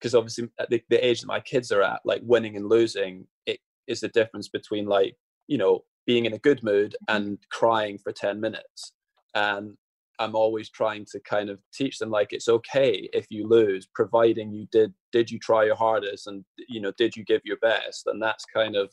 because 0.00 0.14
obviously 0.14 0.48
at 0.58 0.70
the, 0.70 0.82
the 0.88 1.04
age 1.04 1.20
that 1.20 1.26
my 1.26 1.40
kids 1.40 1.70
are 1.70 1.82
at 1.82 2.00
like 2.04 2.22
winning 2.24 2.56
and 2.56 2.68
losing 2.68 3.26
it 3.46 3.58
is 3.86 4.00
the 4.00 4.08
difference 4.08 4.48
between 4.48 4.86
like 4.86 5.16
you 5.46 5.58
know 5.58 5.80
being 6.06 6.24
in 6.24 6.32
a 6.32 6.38
good 6.38 6.62
mood 6.62 6.96
mm-hmm. 7.08 7.16
and 7.16 7.38
crying 7.50 7.98
for 7.98 8.12
10 8.12 8.40
minutes 8.40 8.92
and 9.34 9.76
i'm 10.18 10.34
always 10.34 10.70
trying 10.70 11.04
to 11.10 11.20
kind 11.20 11.50
of 11.50 11.58
teach 11.72 11.98
them 11.98 12.10
like 12.10 12.32
it's 12.32 12.48
okay 12.48 13.08
if 13.12 13.26
you 13.30 13.46
lose 13.46 13.88
providing 13.94 14.52
you 14.52 14.66
did 14.72 14.92
did 15.12 15.30
you 15.30 15.38
try 15.38 15.64
your 15.64 15.76
hardest 15.76 16.26
and 16.26 16.44
you 16.68 16.80
know 16.80 16.92
did 16.96 17.14
you 17.16 17.24
give 17.24 17.42
your 17.44 17.58
best 17.58 18.06
and 18.06 18.22
that's 18.22 18.44
kind 18.46 18.76
of 18.76 18.92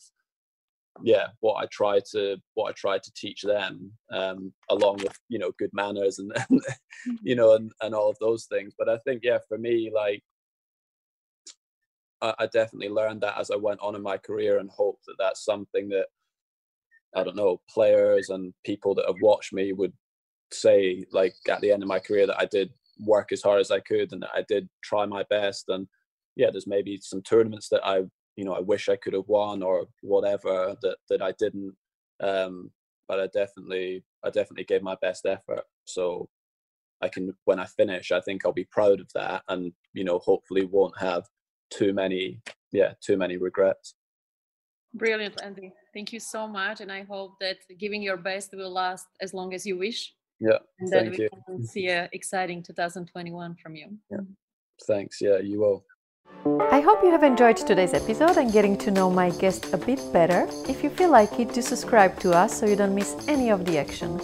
yeah 1.03 1.27
what 1.41 1.55
i 1.55 1.65
try 1.71 1.99
to 2.11 2.37
what 2.55 2.69
i 2.69 2.71
try 2.71 2.97
to 2.97 3.11
teach 3.15 3.43
them 3.43 3.91
um 4.11 4.51
along 4.69 4.97
with 4.97 5.15
you 5.29 5.37
know 5.37 5.51
good 5.59 5.69
manners 5.71 6.17
and, 6.17 6.31
and 6.49 6.61
mm-hmm. 6.61 7.11
you 7.21 7.35
know 7.35 7.53
and, 7.55 7.71
and 7.81 7.93
all 7.93 8.09
of 8.09 8.17
those 8.19 8.45
things 8.45 8.73
but 8.77 8.89
i 8.89 8.97
think 9.05 9.21
yeah 9.23 9.37
for 9.47 9.59
me 9.59 9.91
like 9.93 10.23
I, 12.21 12.33
I 12.39 12.45
definitely 12.47 12.89
learned 12.89 13.21
that 13.21 13.39
as 13.39 13.51
i 13.51 13.55
went 13.55 13.79
on 13.81 13.95
in 13.95 14.01
my 14.01 14.17
career 14.17 14.59
and 14.59 14.69
hope 14.69 14.99
that 15.07 15.15
that's 15.19 15.45
something 15.45 15.89
that 15.89 16.07
I 17.15 17.23
don't 17.23 17.35
know, 17.35 17.61
players 17.69 18.29
and 18.29 18.53
people 18.63 18.93
that 18.95 19.05
have 19.07 19.21
watched 19.21 19.53
me 19.53 19.73
would 19.73 19.93
say, 20.51 21.05
like 21.11 21.35
at 21.49 21.61
the 21.61 21.71
end 21.71 21.83
of 21.83 21.89
my 21.89 21.99
career, 21.99 22.27
that 22.27 22.39
I 22.39 22.45
did 22.45 22.71
work 22.99 23.31
as 23.31 23.41
hard 23.41 23.59
as 23.59 23.71
I 23.71 23.79
could 23.79 24.11
and 24.11 24.21
that 24.21 24.31
I 24.33 24.43
did 24.47 24.69
try 24.83 25.05
my 25.05 25.23
best. 25.29 25.65
And 25.69 25.87
yeah, 26.35 26.49
there's 26.51 26.67
maybe 26.67 26.99
some 27.01 27.21
tournaments 27.21 27.69
that 27.69 27.85
I, 27.85 28.03
you 28.35 28.45
know, 28.45 28.53
I 28.53 28.59
wish 28.59 28.89
I 28.89 28.97
could 28.97 29.13
have 29.13 29.27
won 29.27 29.63
or 29.63 29.85
whatever 30.01 30.75
that 30.81 30.97
that 31.09 31.21
I 31.21 31.33
didn't. 31.39 31.75
Um, 32.19 32.71
but 33.07 33.19
I 33.19 33.27
definitely, 33.27 34.03
I 34.23 34.29
definitely 34.29 34.65
gave 34.65 34.83
my 34.83 34.97
best 35.01 35.25
effort. 35.25 35.63
So 35.85 36.29
I 37.01 37.07
can, 37.07 37.33
when 37.45 37.59
I 37.59 37.65
finish, 37.65 38.11
I 38.11 38.21
think 38.21 38.45
I'll 38.45 38.53
be 38.53 38.67
proud 38.71 38.99
of 38.99 39.07
that, 39.13 39.43
and 39.49 39.71
you 39.93 40.03
know, 40.03 40.19
hopefully, 40.19 40.65
won't 40.65 40.97
have 40.99 41.25
too 41.69 41.93
many, 41.93 42.41
yeah, 42.71 42.93
too 43.01 43.17
many 43.17 43.37
regrets. 43.37 43.95
Brilliant, 44.93 45.41
Andy. 45.43 45.73
Thank 45.93 46.13
you 46.13 46.19
so 46.19 46.47
much. 46.47 46.81
And 46.81 46.91
I 46.91 47.03
hope 47.03 47.33
that 47.39 47.57
giving 47.77 48.01
your 48.01 48.17
best 48.17 48.53
will 48.53 48.71
last 48.71 49.07
as 49.21 49.33
long 49.33 49.53
as 49.53 49.65
you 49.65 49.77
wish. 49.77 50.13
Yeah. 50.39 50.59
And 50.79 50.91
then 50.91 51.11
we 51.11 51.17
you. 51.17 51.29
can 51.47 51.65
see 51.65 51.87
an 51.87 52.09
exciting 52.13 52.63
2021 52.63 53.55
from 53.55 53.75
you. 53.75 53.97
Yeah. 54.09 54.19
Thanks. 54.85 55.19
Yeah, 55.21 55.39
you 55.39 55.59
will. 55.59 55.85
I 56.71 56.81
hope 56.81 57.03
you 57.03 57.11
have 57.11 57.23
enjoyed 57.23 57.57
today's 57.57 57.93
episode 57.93 58.37
and 58.37 58.51
getting 58.51 58.77
to 58.79 58.91
know 58.91 59.09
my 59.09 59.29
guest 59.31 59.73
a 59.73 59.77
bit 59.77 59.99
better. 60.13 60.47
If 60.67 60.83
you 60.83 60.89
feel 60.89 61.09
like 61.09 61.39
it, 61.39 61.53
do 61.53 61.61
subscribe 61.61 62.19
to 62.19 62.31
us 62.31 62.59
so 62.59 62.65
you 62.65 62.75
don't 62.75 62.93
miss 62.93 63.15
any 63.27 63.49
of 63.49 63.65
the 63.65 63.77
action. 63.77 64.19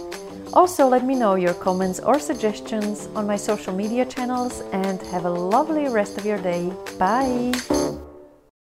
Also, 0.52 0.86
let 0.86 1.04
me 1.04 1.14
know 1.14 1.34
your 1.34 1.54
comments 1.54 1.98
or 2.00 2.18
suggestions 2.18 3.08
on 3.16 3.26
my 3.26 3.36
social 3.36 3.72
media 3.74 4.04
channels 4.04 4.60
and 4.72 5.00
have 5.02 5.24
a 5.24 5.30
lovely 5.30 5.88
rest 5.88 6.18
of 6.18 6.24
your 6.24 6.38
day. 6.38 6.72
Bye! 6.98 7.52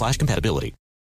slash 0.00 0.16
compatibility. 0.16 0.74